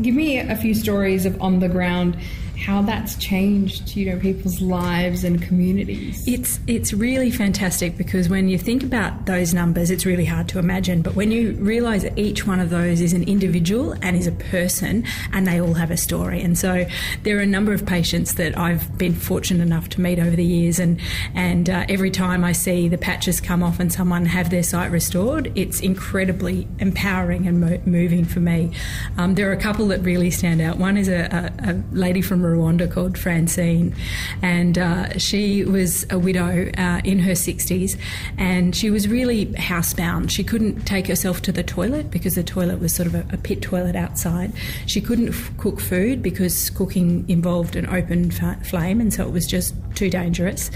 Give 0.00 0.14
me 0.14 0.38
a 0.38 0.56
few 0.56 0.74
stories 0.74 1.26
of 1.26 1.40
on 1.42 1.58
the 1.58 1.68
ground 1.68 2.16
how 2.60 2.82
that's 2.82 3.16
changed, 3.16 3.96
you 3.96 4.10
know, 4.10 4.18
people's 4.18 4.60
lives 4.60 5.24
and 5.24 5.42
communities. 5.42 6.22
It's 6.26 6.60
it's 6.66 6.92
really 6.92 7.30
fantastic 7.30 7.96
because 7.96 8.28
when 8.28 8.48
you 8.48 8.58
think 8.58 8.82
about 8.82 9.26
those 9.26 9.54
numbers, 9.54 9.90
it's 9.90 10.04
really 10.04 10.26
hard 10.26 10.48
to 10.50 10.58
imagine. 10.58 11.02
But 11.02 11.14
when 11.14 11.30
you 11.30 11.52
realise 11.52 12.02
that 12.02 12.18
each 12.18 12.46
one 12.46 12.60
of 12.60 12.70
those 12.70 13.00
is 13.00 13.12
an 13.12 13.24
individual 13.24 13.94
and 14.02 14.16
is 14.16 14.26
a 14.26 14.32
person, 14.32 15.04
and 15.32 15.46
they 15.46 15.60
all 15.60 15.74
have 15.74 15.90
a 15.90 15.96
story, 15.96 16.42
and 16.42 16.58
so 16.58 16.86
there 17.22 17.38
are 17.38 17.42
a 17.42 17.46
number 17.46 17.72
of 17.72 17.86
patients 17.86 18.34
that 18.34 18.56
I've 18.58 18.96
been 18.98 19.14
fortunate 19.14 19.62
enough 19.62 19.88
to 19.90 20.00
meet 20.00 20.18
over 20.18 20.36
the 20.36 20.44
years, 20.44 20.78
and 20.78 21.00
and 21.34 21.70
uh, 21.70 21.86
every 21.88 22.10
time 22.10 22.44
I 22.44 22.52
see 22.52 22.88
the 22.88 22.98
patches 22.98 23.40
come 23.40 23.62
off 23.62 23.80
and 23.80 23.92
someone 23.92 24.26
have 24.26 24.50
their 24.50 24.62
sight 24.62 24.90
restored, 24.90 25.50
it's 25.54 25.80
incredibly 25.80 26.68
empowering 26.78 27.46
and 27.46 27.60
mo- 27.60 27.80
moving 27.86 28.24
for 28.24 28.40
me. 28.40 28.72
Um, 29.16 29.34
there 29.34 29.48
are 29.48 29.52
a 29.52 29.60
couple 29.60 29.88
that 29.88 30.00
really 30.00 30.30
stand 30.30 30.60
out. 30.60 30.76
One 30.76 30.96
is 30.96 31.08
a, 31.08 31.52
a, 31.64 31.72
a 31.72 31.82
lady 31.92 32.20
from 32.20 32.42
Rwanda 32.50 32.90
called 32.90 33.18
Francine, 33.18 33.94
and 34.42 34.78
uh, 34.78 35.18
she 35.18 35.64
was 35.64 36.06
a 36.10 36.18
widow 36.18 36.70
uh, 36.76 37.00
in 37.04 37.18
her 37.20 37.32
60s, 37.32 37.98
and 38.38 38.74
she 38.74 38.90
was 38.90 39.08
really 39.08 39.46
housebound. 39.46 40.30
She 40.30 40.44
couldn't 40.44 40.82
take 40.82 41.06
herself 41.06 41.42
to 41.42 41.52
the 41.52 41.62
toilet 41.62 42.10
because 42.10 42.34
the 42.34 42.42
toilet 42.42 42.80
was 42.80 42.94
sort 42.94 43.06
of 43.06 43.14
a, 43.14 43.26
a 43.32 43.36
pit 43.36 43.62
toilet 43.62 43.96
outside. 43.96 44.52
She 44.86 45.00
couldn't 45.00 45.28
f- 45.28 45.50
cook 45.58 45.80
food 45.80 46.22
because 46.22 46.70
cooking 46.70 47.28
involved 47.28 47.76
an 47.76 47.86
open 47.86 48.32
f- 48.32 48.66
flame, 48.66 49.00
and 49.00 49.12
so 49.12 49.26
it 49.26 49.32
was 49.32 49.46
just 49.46 49.74
too 49.94 50.10
dangerous. 50.10 50.70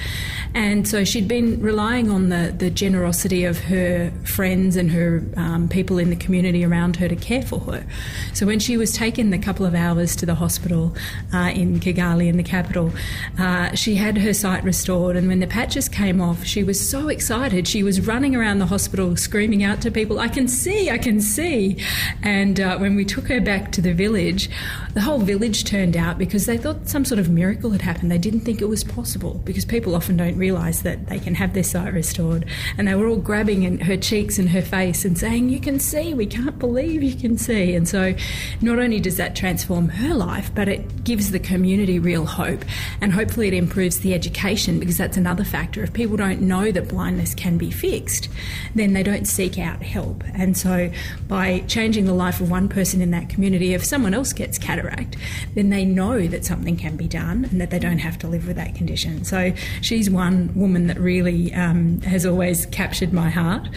And 0.54 0.86
so 0.86 1.04
she'd 1.04 1.28
been 1.28 1.60
relying 1.60 2.10
on 2.10 2.28
the, 2.28 2.54
the 2.56 2.70
generosity 2.70 3.44
of 3.44 3.58
her 3.64 4.12
friends 4.24 4.76
and 4.76 4.90
her 4.90 5.22
um, 5.36 5.68
people 5.68 5.98
in 5.98 6.10
the 6.10 6.16
community 6.16 6.64
around 6.64 6.96
her 6.96 7.08
to 7.08 7.16
care 7.16 7.42
for 7.42 7.60
her. 7.60 7.86
So 8.32 8.46
when 8.46 8.58
she 8.58 8.76
was 8.76 8.92
taken 8.92 9.30
the 9.30 9.38
couple 9.38 9.66
of 9.66 9.74
hours 9.74 10.14
to 10.16 10.26
the 10.26 10.34
hospital 10.34 10.94
uh, 11.32 11.52
in 11.54 11.63
Kigali, 11.80 12.28
in 12.28 12.36
the 12.36 12.42
capital, 12.42 12.92
uh, 13.38 13.74
she 13.74 13.94
had 13.94 14.18
her 14.18 14.32
sight 14.32 14.64
restored. 14.64 15.16
And 15.16 15.28
when 15.28 15.40
the 15.40 15.46
patches 15.46 15.88
came 15.88 16.20
off, 16.20 16.44
she 16.44 16.62
was 16.62 16.78
so 16.88 17.08
excited. 17.08 17.66
She 17.66 17.82
was 17.82 18.06
running 18.06 18.36
around 18.36 18.58
the 18.58 18.66
hospital 18.66 19.16
screaming 19.16 19.62
out 19.64 19.80
to 19.82 19.90
people, 19.90 20.18
I 20.18 20.28
can 20.28 20.48
see, 20.48 20.90
I 20.90 20.98
can 20.98 21.20
see. 21.20 21.76
And 22.22 22.60
uh, 22.60 22.78
when 22.78 22.94
we 22.94 23.04
took 23.04 23.28
her 23.28 23.40
back 23.40 23.72
to 23.72 23.80
the 23.80 23.92
village, 23.92 24.50
the 24.94 25.00
whole 25.00 25.18
village 25.18 25.64
turned 25.64 25.96
out 25.96 26.18
because 26.18 26.46
they 26.46 26.56
thought 26.56 26.88
some 26.88 27.04
sort 27.04 27.18
of 27.18 27.28
miracle 27.28 27.70
had 27.70 27.82
happened. 27.82 28.10
They 28.10 28.18
didn't 28.18 28.40
think 28.40 28.60
it 28.60 28.68
was 28.68 28.84
possible 28.84 29.40
because 29.44 29.64
people 29.64 29.94
often 29.94 30.16
don't 30.16 30.36
realise 30.36 30.82
that 30.82 31.06
they 31.08 31.18
can 31.18 31.34
have 31.34 31.52
their 31.54 31.64
sight 31.64 31.92
restored. 31.92 32.46
And 32.78 32.86
they 32.86 32.94
were 32.94 33.08
all 33.08 33.16
grabbing 33.16 33.80
her 33.80 33.96
cheeks 33.96 34.38
and 34.38 34.48
her 34.50 34.62
face 34.62 35.04
and 35.04 35.18
saying, 35.18 35.48
You 35.48 35.60
can 35.60 35.80
see, 35.80 36.14
we 36.14 36.26
can't 36.26 36.58
believe 36.58 37.02
you 37.02 37.14
can 37.14 37.36
see. 37.38 37.74
And 37.74 37.88
so 37.88 38.14
not 38.60 38.78
only 38.78 39.00
does 39.00 39.16
that 39.16 39.34
transform 39.34 39.88
her 39.88 40.14
life, 40.14 40.50
but 40.54 40.68
it 40.68 41.04
gives 41.04 41.30
the 41.30 41.40
community 41.44 41.98
real 41.98 42.26
hope. 42.26 42.64
And 43.00 43.12
hopefully 43.12 43.48
it 43.48 43.54
improves 43.54 44.00
the 44.00 44.14
education 44.14 44.80
because 44.80 44.98
that's 44.98 45.16
another 45.16 45.44
factor. 45.44 45.82
If 45.82 45.92
people 45.92 46.16
don't 46.16 46.40
know 46.40 46.72
that 46.72 46.88
blindness 46.88 47.34
can 47.34 47.58
be 47.58 47.70
fixed, 47.70 48.28
then 48.74 48.94
they 48.94 49.02
don't 49.02 49.26
seek 49.26 49.58
out 49.58 49.82
help. 49.82 50.24
And 50.34 50.56
so 50.56 50.90
by 51.28 51.60
changing 51.68 52.06
the 52.06 52.14
life 52.14 52.40
of 52.40 52.50
one 52.50 52.68
person 52.68 53.00
in 53.00 53.10
that 53.12 53.28
community, 53.28 53.74
if 53.74 53.84
someone 53.84 54.14
else 54.14 54.32
gets 54.32 54.58
cataract, 54.58 55.16
then 55.54 55.70
they 55.70 55.84
know 55.84 56.26
that 56.26 56.44
something 56.44 56.76
can 56.76 56.96
be 56.96 57.06
done 57.06 57.44
and 57.44 57.60
that 57.60 57.70
they 57.70 57.78
don't 57.78 57.98
have 57.98 58.18
to 58.18 58.26
live 58.26 58.46
with 58.46 58.56
that 58.56 58.74
condition. 58.74 59.24
So 59.24 59.52
she's 59.80 60.08
one 60.08 60.52
woman 60.54 60.86
that 60.86 60.98
really 60.98 61.52
um, 61.54 62.00
has 62.02 62.24
always 62.24 62.66
captured 62.66 63.12
my 63.12 63.30
heart. 63.30 63.68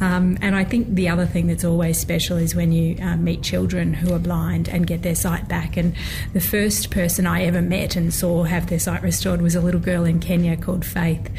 Um, 0.00 0.36
and 0.42 0.54
I 0.54 0.64
think 0.64 0.94
the 0.94 1.08
other 1.08 1.26
thing 1.26 1.46
that's 1.46 1.64
always 1.64 1.98
special 1.98 2.36
is 2.36 2.54
when 2.54 2.72
you 2.72 2.96
uh, 3.02 3.16
meet 3.16 3.42
children 3.42 3.94
who 3.94 4.12
are 4.14 4.18
blind 4.18 4.68
and 4.68 4.86
get 4.86 5.02
their 5.02 5.14
sight 5.14 5.48
back. 5.48 5.76
And 5.76 5.94
the 6.32 6.40
first 6.40 6.90
person 6.90 7.13
I 7.20 7.44
ever 7.44 7.62
met 7.62 7.96
and 7.96 8.12
saw 8.12 8.44
have 8.44 8.68
their 8.68 8.78
sight 8.78 9.02
restored 9.02 9.40
was 9.40 9.54
a 9.54 9.60
little 9.60 9.80
girl 9.80 10.04
in 10.04 10.20
Kenya 10.20 10.56
called 10.56 10.84
Faith. 10.84 11.30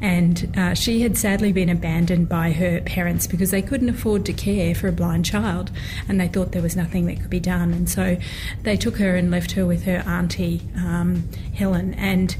And 0.00 0.52
uh, 0.56 0.74
she 0.74 1.02
had 1.02 1.16
sadly 1.16 1.52
been 1.52 1.68
abandoned 1.68 2.28
by 2.28 2.52
her 2.52 2.80
parents 2.82 3.26
because 3.26 3.50
they 3.50 3.62
couldn't 3.62 3.88
afford 3.88 4.24
to 4.26 4.32
care 4.32 4.74
for 4.74 4.88
a 4.88 4.92
blind 4.92 5.24
child 5.24 5.70
and 6.08 6.20
they 6.20 6.28
thought 6.28 6.52
there 6.52 6.62
was 6.62 6.76
nothing 6.76 7.06
that 7.06 7.20
could 7.20 7.30
be 7.30 7.40
done. 7.40 7.72
And 7.72 7.88
so 7.88 8.16
they 8.62 8.76
took 8.76 8.96
her 8.98 9.16
and 9.16 9.30
left 9.30 9.52
her 9.52 9.66
with 9.66 9.84
her 9.84 10.02
auntie, 10.06 10.62
um, 10.76 11.28
Helen. 11.54 11.94
And 11.94 12.36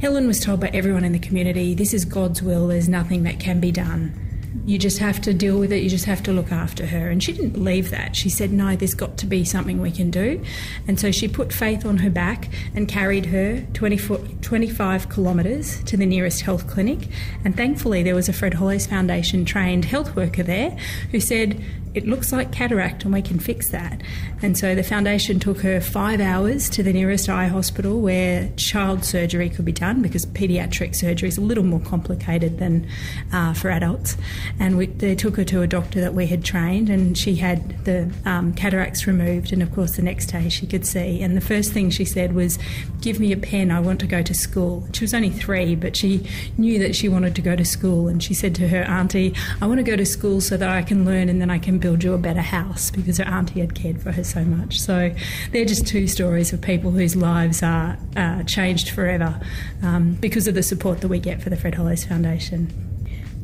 Helen 0.00 0.26
was 0.26 0.40
told 0.40 0.60
by 0.60 0.68
everyone 0.68 1.04
in 1.04 1.12
the 1.12 1.18
community, 1.18 1.74
this 1.74 1.94
is 1.94 2.04
God's 2.04 2.42
will, 2.42 2.68
there's 2.68 2.88
nothing 2.88 3.22
that 3.24 3.38
can 3.38 3.60
be 3.60 3.70
done. 3.70 4.31
You 4.64 4.78
just 4.78 4.98
have 4.98 5.20
to 5.22 5.34
deal 5.34 5.58
with 5.58 5.72
it, 5.72 5.82
you 5.82 5.90
just 5.90 6.04
have 6.04 6.22
to 6.24 6.32
look 6.32 6.52
after 6.52 6.86
her. 6.86 7.08
And 7.08 7.22
she 7.22 7.32
didn't 7.32 7.50
believe 7.50 7.90
that. 7.90 8.14
She 8.14 8.28
said, 8.28 8.52
No, 8.52 8.76
there's 8.76 8.94
got 8.94 9.16
to 9.18 9.26
be 9.26 9.44
something 9.44 9.80
we 9.80 9.90
can 9.90 10.10
do. 10.10 10.42
And 10.86 10.98
so 11.00 11.10
she 11.10 11.28
put 11.28 11.52
Faith 11.52 11.84
on 11.84 11.98
her 11.98 12.10
back 12.10 12.48
and 12.74 12.88
carried 12.88 13.26
her 13.26 13.64
24, 13.74 14.18
25 14.40 15.10
kilometres 15.10 15.82
to 15.84 15.96
the 15.96 16.06
nearest 16.06 16.42
health 16.42 16.68
clinic. 16.68 17.08
And 17.44 17.56
thankfully, 17.56 18.02
there 18.02 18.14
was 18.14 18.28
a 18.28 18.32
Fred 18.32 18.54
Hollows 18.54 18.86
Foundation 18.86 19.44
trained 19.44 19.84
health 19.84 20.14
worker 20.16 20.42
there 20.42 20.76
who 21.10 21.20
said, 21.20 21.62
it 21.94 22.06
looks 22.06 22.32
like 22.32 22.52
cataract 22.52 23.04
and 23.04 23.12
we 23.12 23.20
can 23.20 23.38
fix 23.38 23.68
that. 23.70 24.00
And 24.40 24.56
so 24.56 24.74
the 24.74 24.82
foundation 24.82 25.38
took 25.38 25.60
her 25.60 25.80
five 25.80 26.20
hours 26.20 26.70
to 26.70 26.82
the 26.82 26.92
nearest 26.92 27.28
eye 27.28 27.48
hospital 27.48 28.00
where 28.00 28.50
child 28.56 29.04
surgery 29.04 29.50
could 29.50 29.64
be 29.64 29.72
done 29.72 30.00
because 30.00 30.24
paediatric 30.26 30.94
surgery 30.94 31.28
is 31.28 31.36
a 31.36 31.42
little 31.42 31.64
more 31.64 31.80
complicated 31.80 32.58
than 32.58 32.88
uh, 33.32 33.52
for 33.52 33.70
adults. 33.70 34.16
And 34.58 34.78
we, 34.78 34.86
they 34.86 35.14
took 35.14 35.36
her 35.36 35.44
to 35.44 35.62
a 35.62 35.66
doctor 35.66 36.00
that 36.00 36.14
we 36.14 36.26
had 36.26 36.44
trained 36.44 36.88
and 36.88 37.16
she 37.16 37.36
had 37.36 37.84
the 37.84 38.10
um, 38.24 38.54
cataracts 38.54 39.06
removed. 39.06 39.52
And 39.52 39.62
of 39.62 39.72
course, 39.74 39.96
the 39.96 40.02
next 40.02 40.26
day 40.26 40.48
she 40.48 40.66
could 40.66 40.86
see. 40.86 41.22
And 41.22 41.36
the 41.36 41.42
first 41.42 41.72
thing 41.72 41.90
she 41.90 42.04
said 42.04 42.34
was, 42.34 42.58
Give 43.00 43.20
me 43.20 43.32
a 43.32 43.36
pen, 43.36 43.70
I 43.70 43.80
want 43.80 44.00
to 44.00 44.06
go 44.06 44.22
to 44.22 44.34
school. 44.34 44.86
She 44.92 45.04
was 45.04 45.12
only 45.12 45.30
three, 45.30 45.74
but 45.74 45.96
she 45.96 46.26
knew 46.56 46.78
that 46.78 46.94
she 46.94 47.08
wanted 47.08 47.34
to 47.36 47.42
go 47.42 47.54
to 47.54 47.64
school. 47.64 48.08
And 48.08 48.22
she 48.22 48.32
said 48.32 48.54
to 48.56 48.68
her 48.68 48.82
auntie, 48.84 49.34
I 49.60 49.66
want 49.66 49.78
to 49.78 49.84
go 49.84 49.96
to 49.96 50.06
school 50.06 50.40
so 50.40 50.56
that 50.56 50.68
I 50.68 50.82
can 50.82 51.04
learn 51.04 51.28
and 51.28 51.40
then 51.40 51.50
I 51.50 51.58
can 51.58 51.78
build 51.82 52.02
you 52.02 52.14
a 52.14 52.18
better 52.18 52.40
house 52.40 52.90
because 52.90 53.18
her 53.18 53.24
auntie 53.24 53.60
had 53.60 53.74
cared 53.74 54.00
for 54.00 54.12
her 54.12 54.24
so 54.24 54.44
much. 54.44 54.80
So 54.80 55.14
they're 55.50 55.66
just 55.66 55.86
two 55.86 56.06
stories 56.06 56.52
of 56.52 56.62
people 56.62 56.90
whose 56.92 57.14
lives 57.14 57.62
are 57.62 57.98
uh, 58.16 58.44
changed 58.44 58.88
forever 58.88 59.38
um, 59.82 60.14
because 60.14 60.48
of 60.48 60.54
the 60.54 60.62
support 60.62 61.02
that 61.02 61.08
we 61.08 61.18
get 61.18 61.42
for 61.42 61.50
the 61.50 61.56
Fred 61.56 61.74
Hollows 61.74 62.04
Foundation. 62.04 62.72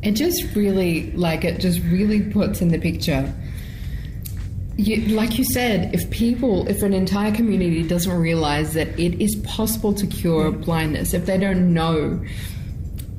It 0.01 0.13
just 0.13 0.55
really, 0.55 1.11
like, 1.11 1.43
it 1.43 1.59
just 1.59 1.81
really 1.83 2.21
puts 2.21 2.61
in 2.61 2.69
the 2.69 2.79
picture. 2.79 3.31
You, 4.77 5.13
like 5.13 5.37
you 5.37 5.43
said, 5.43 5.93
if 5.93 6.09
people, 6.09 6.65
if 6.69 6.81
an 6.83 6.93
entire 6.93 7.35
community 7.35 7.85
doesn't 7.85 8.17
realize 8.17 8.73
that 8.75 8.97
it 8.97 9.21
is 9.21 9.35
possible 9.43 9.93
to 9.93 10.07
cure 10.07 10.51
blindness, 10.53 11.13
if 11.13 11.25
they 11.25 11.37
don't 11.37 11.73
know 11.73 12.23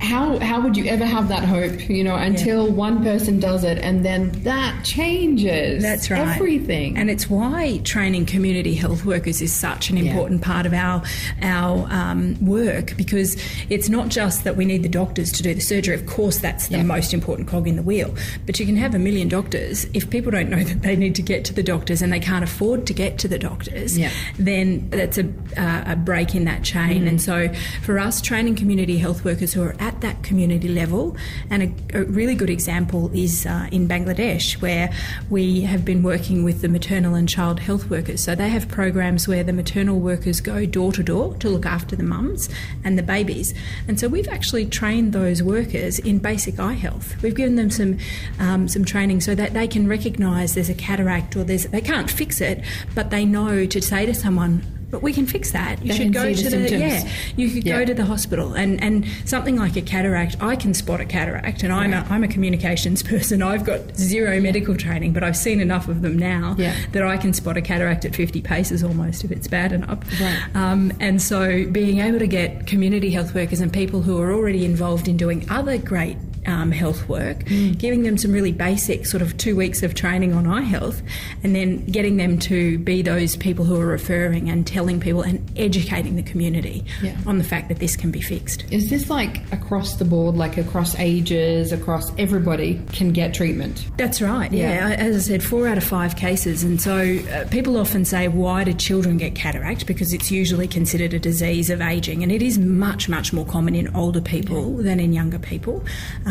how 0.01 0.39
how 0.39 0.61
would 0.61 0.77
you 0.79 0.87
ever 0.87 1.05
have 1.05 1.29
that 1.29 1.45
hope 1.45 1.89
you 1.91 2.03
know 2.03 2.15
until 2.15 2.67
yeah. 2.67 2.73
one 2.73 3.03
person 3.03 3.39
does 3.39 3.65
it 3.65 3.77
and 3.79 4.03
then 4.03 4.31
that 4.43 4.83
changes 4.83 5.83
that's 5.83 6.11
right 6.11 6.37
everything 6.37 6.97
and 6.97 7.11
it's 7.11 7.29
why 7.29 7.79
training 7.85 8.25
community 8.25 8.75
health 8.75 9.05
workers 9.05 9.43
is 9.43 9.53
such 9.53 9.91
an 9.91 9.99
important 9.99 10.41
yeah. 10.41 10.47
part 10.47 10.65
of 10.65 10.73
our 10.73 11.03
our 11.43 11.87
um, 11.91 12.35
work 12.45 12.97
because 12.97 13.37
it's 13.69 13.91
not 13.91 14.09
just 14.09 14.45
that 14.45 14.57
we 14.57 14.65
need 14.65 14.83
the 14.83 14.89
doctors 14.89 15.31
to 15.31 15.43
do 15.43 15.53
the 15.53 15.61
surgery 15.61 15.95
of 15.95 16.07
course 16.07 16.39
that's 16.39 16.69
the 16.69 16.79
yeah. 16.79 16.83
most 16.83 17.13
important 17.13 17.47
cog 17.47 17.69
in 17.69 17.77
the 17.77 17.83
wheel 17.83 18.15
but 18.47 18.59
you 18.59 18.65
can 18.65 18.77
have 18.77 18.95
a 18.95 18.99
million 18.99 19.29
doctors 19.29 19.85
if 19.93 20.09
people 20.09 20.31
don't 20.31 20.49
know 20.49 20.65
that 20.65 20.81
they 20.81 20.97
need 20.97 21.15
to 21.15 21.23
get 21.23 21.45
to 21.45 21.53
the 21.53 21.63
doctors 21.63 22.01
and 22.01 22.11
they 22.11 22.21
can't 22.21 22.43
afford 22.43 22.87
to 22.87 22.95
get 22.95 23.19
to 23.19 23.29
the 23.29 23.39
doctors 23.39 23.99
then 24.39 24.89
that's 24.89 25.19
a, 25.19 25.29
uh, 25.59 25.93
a 25.93 25.97
break 25.97 26.35
in 26.35 26.47
that 26.47 26.63
chain 26.63 27.05
mm. 27.05 27.09
and 27.09 27.21
so 27.21 27.53
for 27.83 27.99
us 27.99 28.23
training 28.23 28.55
community 28.55 28.97
health 28.97 29.27
workers 29.27 29.53
who 29.53 29.63
are 29.63 29.77
at 29.79 29.90
at 29.91 30.01
that 30.01 30.23
community 30.23 30.69
level. 30.69 31.17
And 31.51 31.63
a, 31.63 32.01
a 32.01 32.05
really 32.05 32.35
good 32.35 32.51
example 32.51 33.11
is 33.13 33.47
uh, 33.47 33.69
in 33.73 33.89
Bangladesh, 33.89 34.61
where 34.63 34.93
we 35.29 35.63
have 35.63 35.85
been 35.85 36.03
working 36.03 36.45
with 36.45 36.63
the 36.63 36.69
maternal 36.69 37.15
and 37.15 37.29
child 37.29 37.59
health 37.59 37.91
workers. 37.91 38.23
So 38.23 38.35
they 38.35 38.49
have 38.49 38.69
programs 38.69 39.27
where 39.27 39.43
the 39.43 39.53
maternal 39.53 39.99
workers 39.99 40.41
go 40.41 40.65
door 40.65 40.93
to 40.93 41.03
door 41.03 41.35
to 41.39 41.49
look 41.49 41.67
after 41.67 41.97
the 41.97 42.05
mums 42.05 42.49
and 42.85 42.97
the 42.97 43.03
babies. 43.03 43.53
And 43.89 43.99
so 43.99 44.07
we've 44.09 44.29
actually 44.29 44.67
trained 44.67 45.13
those 45.13 45.43
workers 45.43 45.99
in 45.99 46.19
basic 46.19 46.61
eye 46.61 46.75
health. 46.75 47.21
We've 47.23 47.35
given 47.35 47.57
them 47.57 47.71
some 47.71 47.99
um, 48.39 48.69
some 48.69 48.85
training 48.85 49.21
so 49.21 49.35
that 49.35 49.55
they 49.55 49.67
can 49.67 49.89
recognise 49.89 50.55
there's 50.55 50.69
a 50.69 50.75
cataract 50.75 51.37
or 51.37 51.43
there's 51.43 51.65
they 51.65 51.81
can't 51.81 52.11
fix 52.11 52.41
it, 52.41 52.63
but 52.95 53.11
they 53.11 53.25
know 53.25 53.67
to 53.67 53.83
say 53.83 54.07
to 54.07 54.15
someone 54.15 54.63
but 54.91 55.03
we 55.03 55.13
can 55.13 55.27
fix 55.27 55.53
that. 55.53 55.83
You 55.83 55.93
they 55.93 55.99
should 55.99 56.13
go 56.13 56.33
to 56.33 56.51
the, 56.51 56.79
yeah. 56.79 57.09
You 57.37 57.51
could 57.51 57.65
yeah. 57.65 57.79
go 57.79 57.85
to 57.85 57.95
the 57.95 58.05
hospital 58.05 58.55
and, 58.55 58.83
and 58.83 59.07
something 59.25 59.57
like 59.57 59.77
a 59.77 59.83
cataract. 59.83 60.37
I 60.41 60.57
can 60.57 60.75
spot 60.75 61.01
a 61.01 61.05
cataract, 61.05 61.63
and 61.63 61.73
I'm 61.73 61.93
a, 61.93 62.07
I'm 62.11 62.25
a 62.25 62.29
communications 62.29 63.03
person. 63.11 63.43
I've 63.43 63.65
got 63.65 63.97
zero 63.97 64.41
medical 64.41 64.77
training, 64.77 65.13
but 65.13 65.23
I've 65.23 65.37
seen 65.37 65.61
enough 65.61 65.89
of 65.89 66.03
them 66.03 66.19
now 66.19 66.55
yeah. 66.59 66.77
that 66.93 67.03
I 67.03 67.17
can 67.17 67.33
spot 67.33 67.57
a 67.57 67.63
cataract 67.63 68.05
at 68.05 68.15
50 68.15 68.43
paces 68.43 68.83
almost 68.83 69.25
if 69.25 69.31
it's 69.31 69.49
bad 69.49 69.73
enough. 69.73 69.99
Right. 70.21 70.41
Um, 70.55 70.93
and 71.01 71.21
so 71.21 71.67
being 71.71 71.99
able 71.99 72.19
to 72.19 72.27
get 72.27 72.67
community 72.67 73.11
health 73.11 73.35
workers 73.35 73.61
and 73.61 73.73
people 73.73 74.03
who 74.03 74.21
are 74.21 74.33
already 74.33 74.65
involved 74.65 75.09
in 75.09 75.17
doing 75.17 75.49
other 75.51 75.79
great 75.79 76.17
um, 76.47 76.71
health 76.71 77.09
work, 77.09 77.39
mm. 77.45 77.77
giving 77.79 78.03
them 78.03 78.17
some 78.17 78.33
really 78.33 78.53
basic 78.53 79.07
sort 79.07 79.23
of 79.23 79.37
two 79.37 79.55
weeks 79.57 79.83
of 79.83 79.95
training 79.95 80.33
on 80.33 80.47
eye 80.47 80.63
health, 80.63 81.03
and 81.43 81.55
then 81.55 81.85
getting 81.87 82.17
them 82.17 82.39
to 82.39 82.79
be 82.79 83.03
those 83.03 83.37
people 83.37 83.65
who 83.65 83.79
are 83.79 83.87
referring 83.87 84.49
and 84.49 84.67
telling 84.67 85.01
people 85.01 85.23
and 85.23 85.41
educating 85.57 86.17
the 86.17 86.23
community 86.23 86.85
yeah. 87.03 87.17
on 87.27 87.39
the 87.39 87.45
fact 87.45 87.69
that 87.69 87.79
this 87.79 87.97
can 87.97 88.11
be 88.11 88.21
fixed. 88.21 88.65
Is 88.73 88.91
this 88.91 89.11
like 89.11 89.41
across 89.53 89.97
the 89.97 90.05
board, 90.05 90.37
like 90.37 90.57
across 90.57 90.99
ages, 90.99 91.73
across 91.73 92.11
everybody 92.19 92.81
can 92.93 93.13
get 93.13 93.35
treatment? 93.35 93.87
That's 93.97 94.23
right, 94.23 94.51
yeah. 94.53 94.89
yeah. 94.89 94.95
As 94.97 95.17
I 95.17 95.19
said, 95.19 95.43
four 95.43 95.69
out 95.69 95.79
of 95.79 95.85
five 95.85 96.17
cases. 96.17 96.65
And 96.65 96.81
so 96.81 97.19
uh, 97.33 97.49
people 97.49 97.77
often 97.77 98.05
say, 98.05 98.29
why 98.29 98.65
do 98.65 98.73
children 98.73 99.19
get 99.19 99.35
cataract? 99.35 99.87
Because 99.87 100.13
it's 100.13 100.31
usually 100.31 100.69
considered 100.69 101.15
a 101.15 101.19
disease 101.19 101.71
of 101.71 101.81
aging, 101.81 102.23
and 102.23 102.33
it 102.33 102.43
is 102.43 102.59
much, 102.59 103.09
much 103.09 103.33
more 103.33 103.45
common 103.45 103.75
in 103.75 103.95
older 103.95 104.21
people 104.21 104.77
yeah. 104.79 104.85
than 104.85 105.01
in 105.01 105.13
younger 105.13 105.39
people. 105.39 105.85
um, 106.27 106.30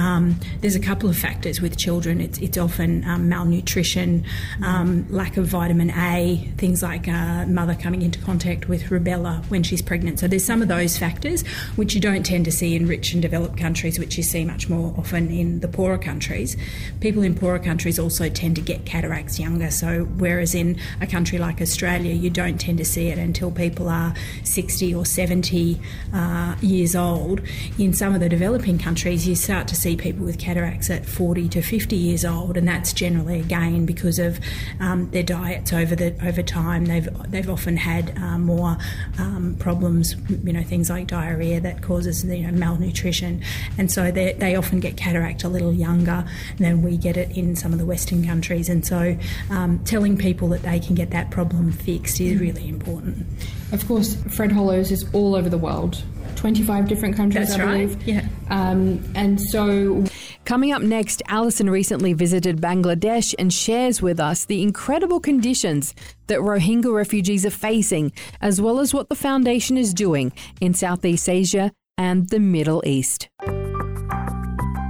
there's 0.61 0.75
a 0.75 0.79
couple 0.79 1.09
of 1.09 1.17
factors 1.17 1.61
with 1.61 1.77
children. 1.77 2.21
It's, 2.21 2.39
it's 2.39 2.57
often 2.57 3.03
um, 3.05 3.27
malnutrition, 3.29 4.25
um, 4.63 5.05
lack 5.09 5.37
of 5.37 5.45
vitamin 5.45 5.91
A, 5.91 6.49
things 6.57 6.81
like 6.81 7.07
uh, 7.07 7.45
mother 7.45 7.75
coming 7.75 8.01
into 8.01 8.19
contact 8.19 8.69
with 8.69 8.83
rubella 8.83 9.43
when 9.49 9.63
she's 9.63 9.81
pregnant. 9.81 10.19
So 10.19 10.27
there's 10.27 10.45
some 10.45 10.61
of 10.61 10.67
those 10.67 10.97
factors 10.97 11.45
which 11.75 11.93
you 11.95 12.01
don't 12.01 12.25
tend 12.25 12.45
to 12.45 12.51
see 12.51 12.75
in 12.75 12.87
rich 12.87 13.13
and 13.13 13.21
developed 13.21 13.57
countries, 13.57 13.99
which 13.99 14.17
you 14.17 14.23
see 14.23 14.45
much 14.45 14.69
more 14.69 14.93
often 14.97 15.29
in 15.29 15.59
the 15.59 15.67
poorer 15.67 15.97
countries. 15.97 16.55
People 16.99 17.23
in 17.23 17.35
poorer 17.35 17.59
countries 17.59 17.99
also 17.99 18.29
tend 18.29 18.55
to 18.55 18.61
get 18.61 18.85
cataracts 18.85 19.39
younger. 19.39 19.71
So 19.71 20.05
whereas 20.17 20.55
in 20.55 20.79
a 21.01 21.07
country 21.07 21.37
like 21.37 21.61
Australia, 21.61 22.13
you 22.13 22.29
don't 22.29 22.59
tend 22.59 22.77
to 22.77 22.85
see 22.85 23.09
it 23.09 23.17
until 23.17 23.51
people 23.51 23.89
are 23.89 24.13
60 24.43 24.93
or 24.95 25.05
70 25.05 25.79
uh, 26.13 26.55
years 26.61 26.95
old. 26.95 27.41
In 27.77 27.93
some 27.93 28.13
of 28.13 28.19
the 28.19 28.29
developing 28.29 28.77
countries, 28.77 29.27
you 29.27 29.35
start 29.35 29.67
to 29.67 29.75
see 29.75 29.88
people 29.95 30.25
with 30.25 30.39
cataracts 30.39 30.89
at 30.89 31.05
40 31.05 31.49
to 31.49 31.61
50 31.61 31.95
years 31.95 32.25
old, 32.25 32.57
and 32.57 32.67
that's 32.67 32.93
generally 32.93 33.39
again 33.39 33.85
because 33.85 34.19
of 34.19 34.39
um, 34.79 35.09
their 35.11 35.23
diets 35.23 35.73
over 35.73 35.95
the 35.95 36.15
over 36.25 36.41
time. 36.41 36.85
They've 36.85 37.09
they've 37.29 37.49
often 37.49 37.77
had 37.77 38.17
uh, 38.17 38.37
more 38.37 38.77
um, 39.17 39.55
problems, 39.59 40.15
you 40.43 40.53
know, 40.53 40.63
things 40.63 40.89
like 40.89 41.07
diarrhea 41.07 41.59
that 41.61 41.81
causes 41.81 42.23
you 42.23 42.45
know 42.45 42.51
malnutrition, 42.51 43.43
and 43.77 43.91
so 43.91 44.11
they 44.11 44.33
they 44.33 44.55
often 44.55 44.79
get 44.79 44.97
cataract 44.97 45.43
a 45.43 45.49
little 45.49 45.73
younger 45.73 46.25
than 46.57 46.81
we 46.81 46.97
get 46.97 47.17
it 47.17 47.35
in 47.37 47.55
some 47.55 47.73
of 47.73 47.79
the 47.79 47.85
Western 47.85 48.25
countries. 48.25 48.69
And 48.69 48.85
so, 48.85 49.17
um, 49.49 49.79
telling 49.85 50.17
people 50.17 50.49
that 50.49 50.63
they 50.63 50.79
can 50.79 50.95
get 50.95 51.11
that 51.11 51.31
problem 51.31 51.71
fixed 51.71 52.19
is 52.19 52.39
really 52.39 52.67
important. 52.67 53.25
Of 53.71 53.87
course, 53.87 54.15
Fred 54.29 54.51
Hollows 54.51 54.91
is 54.91 55.05
all 55.13 55.35
over 55.35 55.49
the 55.49 55.57
world. 55.57 56.03
25 56.39 56.87
different 56.87 57.15
countries, 57.17 57.49
That's 57.49 57.59
I 57.59 57.65
right, 57.65 57.87
believe. 57.89 58.07
yeah. 58.07 58.27
Um, 58.49 59.03
and 59.13 59.39
so 59.51 60.03
Coming 60.45 60.71
up 60.71 60.81
next, 60.81 61.21
Alison 61.27 61.69
recently 61.69 62.13
visited 62.13 62.61
Bangladesh 62.61 63.35
and 63.37 63.53
shares 63.53 64.01
with 64.01 64.19
us 64.19 64.45
the 64.45 64.63
incredible 64.63 65.19
conditions 65.19 65.93
that 66.27 66.39
Rohingya 66.39 66.93
refugees 66.93 67.45
are 67.45 67.49
facing, 67.51 68.13
as 68.41 68.61
well 68.61 68.79
as 68.79 68.93
what 68.93 69.09
the 69.09 69.15
foundation 69.15 69.77
is 69.77 69.93
doing 69.93 70.31
in 70.61 70.73
Southeast 70.73 71.27
Asia 71.27 71.71
and 71.97 72.29
the 72.29 72.39
Middle 72.39 72.81
East. 72.85 73.27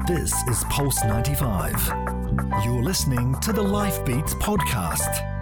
This 0.07 0.33
is 0.49 0.63
Pulse 0.69 1.03
95. 1.03 1.93
You're 2.63 2.83
listening 2.83 3.35
to 3.41 3.51
the 3.51 3.61
Life 3.63 4.05
Beats 4.05 4.35
podcast. 4.35 5.38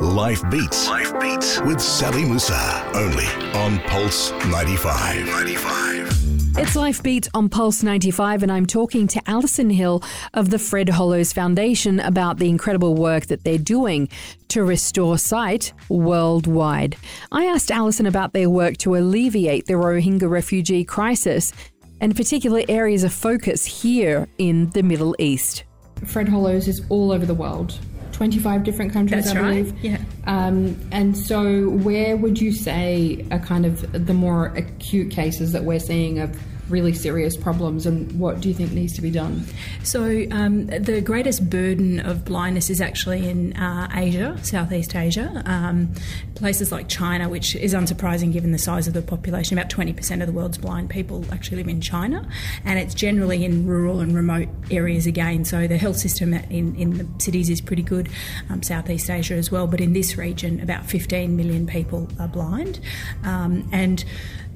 Life 0.00 0.48
Beats. 0.48 0.88
Life 0.88 1.18
Beats 1.18 1.60
with 1.62 1.80
Sally 1.80 2.24
Musa. 2.24 2.88
Only 2.94 3.26
on 3.54 3.80
Pulse 3.88 4.30
95. 4.46 5.26
95. 5.26 6.58
It's 6.58 6.76
Life 6.76 7.02
Beat 7.02 7.26
on 7.34 7.48
Pulse 7.48 7.82
95, 7.82 8.44
and 8.44 8.52
I'm 8.52 8.64
talking 8.64 9.08
to 9.08 9.20
Alison 9.28 9.70
Hill 9.70 10.04
of 10.34 10.50
the 10.50 10.58
Fred 10.60 10.88
Hollows 10.88 11.32
Foundation 11.32 11.98
about 11.98 12.38
the 12.38 12.48
incredible 12.48 12.94
work 12.94 13.26
that 13.26 13.42
they're 13.42 13.58
doing 13.58 14.08
to 14.48 14.62
restore 14.62 15.18
sight 15.18 15.72
worldwide. 15.88 16.96
I 17.32 17.46
asked 17.46 17.72
Alison 17.72 18.06
about 18.06 18.32
their 18.32 18.48
work 18.48 18.76
to 18.78 18.94
alleviate 18.94 19.66
the 19.66 19.74
Rohingya 19.74 20.30
refugee 20.30 20.84
crisis 20.84 21.52
and 22.00 22.14
particular 22.14 22.62
areas 22.68 23.02
of 23.02 23.12
focus 23.12 23.64
here 23.64 24.28
in 24.38 24.70
the 24.70 24.84
Middle 24.84 25.16
East. 25.18 25.64
Fred 26.04 26.28
Hollows 26.28 26.68
is 26.68 26.82
all 26.88 27.10
over 27.10 27.26
the 27.26 27.34
world. 27.34 27.80
25 28.18 28.64
different 28.64 28.92
countries, 28.92 29.26
That's 29.26 29.36
I 29.36 29.40
right, 29.40 29.64
believe. 29.64 29.84
yeah. 29.84 29.98
Um, 30.26 30.76
and 30.90 31.16
so, 31.16 31.68
where 31.70 32.16
would 32.16 32.40
you 32.40 32.50
say 32.52 33.24
are 33.30 33.38
kind 33.38 33.64
of 33.64 34.06
the 34.06 34.12
more 34.12 34.46
acute 34.56 35.12
cases 35.12 35.52
that 35.52 35.62
we're 35.62 35.78
seeing 35.78 36.18
of 36.18 36.36
really 36.68 36.92
serious 36.92 37.36
problems, 37.36 37.86
and 37.86 38.10
what 38.18 38.40
do 38.40 38.48
you 38.48 38.54
think 38.54 38.72
needs 38.72 38.92
to 38.94 39.02
be 39.02 39.10
done? 39.10 39.44
So, 39.82 40.26
um, 40.30 40.66
the 40.66 41.00
greatest 41.00 41.48
burden 41.48 42.00
of 42.00 42.24
blindness 42.24 42.70
is 42.70 42.80
actually 42.80 43.28
in 43.28 43.54
uh, 43.54 43.88
Asia, 43.94 44.38
Southeast 44.42 44.94
Asia. 44.94 45.42
Um, 45.46 45.92
places 46.34 46.70
like 46.70 46.88
China, 46.88 47.28
which 47.28 47.56
is 47.56 47.74
unsurprising 47.74 48.32
given 48.32 48.52
the 48.52 48.58
size 48.58 48.86
of 48.86 48.94
the 48.94 49.02
population, 49.02 49.58
about 49.58 49.70
20% 49.70 50.20
of 50.20 50.26
the 50.26 50.32
world's 50.32 50.58
blind 50.58 50.88
people 50.88 51.24
actually 51.32 51.56
live 51.56 51.68
in 51.68 51.80
China, 51.80 52.28
and 52.64 52.78
it's 52.78 52.94
generally 52.94 53.44
in 53.44 53.66
rural 53.66 54.00
and 54.00 54.14
remote 54.14 54.48
areas 54.70 55.06
again. 55.06 55.44
So, 55.44 55.66
the 55.66 55.78
health 55.78 55.96
system 55.96 56.34
in, 56.34 56.74
in 56.76 56.98
the 56.98 57.08
cities 57.18 57.50
is 57.50 57.60
pretty 57.60 57.82
good, 57.82 58.08
um, 58.50 58.62
Southeast 58.62 59.10
Asia 59.10 59.34
as 59.34 59.50
well, 59.50 59.66
but 59.66 59.80
in 59.80 59.92
this 59.92 60.16
region, 60.16 60.60
about 60.60 60.86
15 60.86 61.36
million 61.36 61.66
people 61.66 62.08
are 62.18 62.28
blind. 62.28 62.80
Um, 63.24 63.68
and 63.72 64.04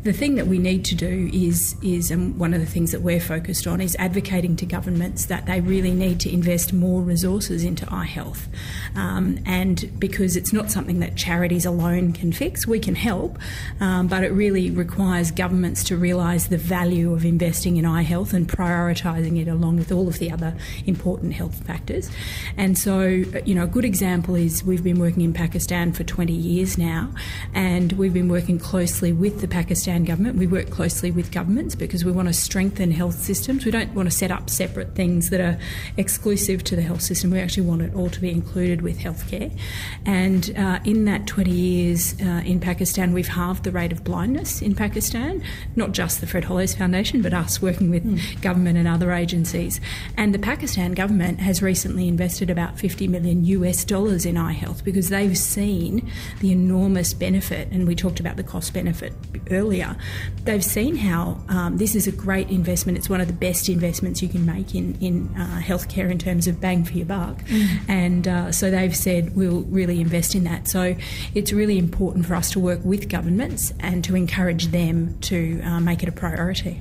the 0.03 0.12
thing 0.12 0.35
that 0.35 0.49
we 0.49 0.59
need 0.59 0.85
to 0.85 0.97
do 0.97 1.31
is 1.33 1.77
is 1.81 2.11
and 2.11 2.37
one 2.37 2.53
of 2.53 2.61
the 2.61 2.67
things 2.67 2.91
that 2.91 3.03
we're 3.03 3.21
focused 3.21 3.67
on 3.69 3.81
is 3.81 3.95
advocating 4.01 4.57
to 4.57 4.67
governments 4.67 5.27
that 5.27 5.47
they 5.47 5.61
really 5.61 5.93
need 5.93 6.19
to 6.19 6.33
invest 6.33 6.73
more 6.73 7.03
resources 7.03 7.62
into 7.62 7.87
eye 7.93 8.05
health, 8.05 8.49
um, 8.97 9.38
and 9.47 9.91
because 10.01 10.37
it's 10.37 10.53
not 10.53 10.71
something 10.71 10.99
that 10.99 11.15
charities 11.15 11.65
alone 11.65 12.12
can 12.12 12.33
fix, 12.33 12.67
we 12.67 12.81
can 12.81 12.97
help, 12.97 13.38
um, 13.81 14.09
but 14.09 14.25
it 14.25 14.33
really 14.33 14.71
requires 14.71 15.31
governments 15.31 15.85
to 15.85 15.97
realise 15.97 16.49
the 16.49 16.59
value 16.59 17.12
of 17.12 17.25
investing 17.25 17.77
in 17.77 17.87
eye 17.87 18.03
health 18.03 18.33
and 18.33 18.49
prioritising 18.49 19.41
it 19.41 19.47
along 19.47 19.77
with 19.77 19.93
all 19.93 20.09
of 20.09 20.19
the 20.19 20.33
other 20.33 20.57
important 20.85 21.35
health 21.35 21.65
factors. 21.65 22.11
And 22.57 22.77
so, 22.77 23.03
you 23.03 23.55
know, 23.55 23.65
a 23.65 23.69
good 23.69 23.85
example 23.85 24.35
is 24.35 24.65
we've 24.65 24.83
been 24.83 24.99
working 24.99 25.23
in 25.23 25.33
Pakistan 25.33 25.93
for 25.93 26.03
20 26.03 26.33
years 26.33 26.77
now, 26.77 27.12
and 27.55 27.93
we've 27.93 28.15
been 28.15 28.29
working 28.29 28.59
closely 28.59 29.12
with 29.12 29.41
the 29.41 29.49
Pakistan 29.49 29.91
government. 30.00 30.37
We 30.37 30.46
work 30.46 30.70
closely 30.70 31.11
with 31.11 31.31
governments 31.31 31.74
because 31.74 32.05
we 32.05 32.12
want 32.12 32.28
to 32.28 32.35
strengthen 32.35 32.90
health 32.90 33.18
systems. 33.20 33.64
We 33.64 33.70
don't 33.70 33.94
want 33.94 34.11
to 34.11 34.16
set 34.16 34.31
up 34.31 34.50
separate 34.50 34.94
things 34.94 35.31
that 35.31 35.40
are 35.40 35.59
exclusive 35.96 36.64
to 36.64 36.76
the 36.76 36.83
health 36.83 37.02
system. 37.02 37.31
We 37.31 37.40
actually 37.40 37.66
want 37.66 37.83
it 37.83 37.94
all 37.94 38.11
to 38.11 38.20
be 38.20 38.31
included 38.31 38.83
with 38.83 38.98
healthcare. 38.98 39.57
And 40.07 40.52
uh, 40.57 40.81
in 40.85 41.05
that 41.05 41.26
20 41.26 41.50
years 41.50 42.20
uh, 42.20 42.42
in 42.44 42.61
Pakistan, 42.61 43.12
we've 43.12 43.28
halved 43.28 43.64
the 43.64 43.70
rate 43.70 43.92
of 43.92 44.05
blindness 44.05 44.62
in 44.62 44.74
Pakistan, 44.74 45.42
not 45.76 45.92
just 45.92 46.20
the 46.20 46.26
Fred 46.26 46.44
Hollows 46.44 46.74
Foundation, 46.74 47.22
but 47.22 47.35
us 47.35 47.61
working 47.61 47.90
with 47.90 48.40
government 48.42 48.78
and 48.78 48.88
other 48.88 49.12
agencies. 49.12 49.81
And 50.16 50.35
the 50.35 50.38
Pakistan 50.38 50.92
government 50.92 51.40
has 51.40 51.62
recently 51.62 52.09
invested 52.09 52.50
about 52.50 52.78
50 52.78 53.09
million 53.09 53.44
US 53.44 53.85
dollars 53.85 54.26
in 54.26 54.37
eye 54.37 54.52
health 54.52 54.85
because 54.85 55.09
they've 55.09 55.37
seen 55.37 56.11
the 56.40 56.52
enormous 56.52 57.14
benefit, 57.14 57.68
and 57.70 57.87
we 57.87 57.94
talked 57.94 58.20
about 58.20 58.37
the 58.37 58.42
cost 58.42 58.72
benefit 58.72 59.12
earlier. 59.50 59.82
They've 60.45 60.64
seen 60.64 60.97
how 60.97 61.38
um, 61.49 61.77
this 61.79 61.95
is 61.95 62.07
a 62.07 62.12
great 62.12 62.51
investment. 62.51 62.99
It's 62.99 63.09
one 63.09 63.21
of 63.21 63.27
the 63.27 63.33
best 63.33 63.68
investments 63.68 64.23
you 64.23 64.29
can 64.29 64.45
make 64.45 64.75
in, 64.75 64.97
in 65.01 65.29
uh, 65.37 65.61
healthcare 65.62 66.11
in 66.11 66.18
terms 66.18 66.47
of 66.47 66.61
bang 66.61 66.85
for 66.85 66.92
your 66.92 67.07
buck. 67.07 67.42
And 67.88 68.27
uh, 68.27 68.53
so 68.53 68.71
they've 68.71 68.97
said 68.97 69.37
we'll 69.37 69.62
really 69.62 70.01
invest 70.01 70.35
in 70.35 70.45
that. 70.45 70.68
So 70.68 70.95
it's 71.35 71.53
really 71.53 71.79
important 71.79 72.27
for 72.27 72.35
us 72.35 72.51
to 72.53 72.61
work 72.61 72.81
with 72.85 73.09
governments 73.09 73.73
and 73.81 74.03
to 74.05 74.16
encourage 74.16 74.66
them 74.68 75.18
to 75.23 75.61
uh, 75.62 75.81
make 75.81 76.03
it 76.03 76.09
a 76.09 76.12
priority. 76.12 76.81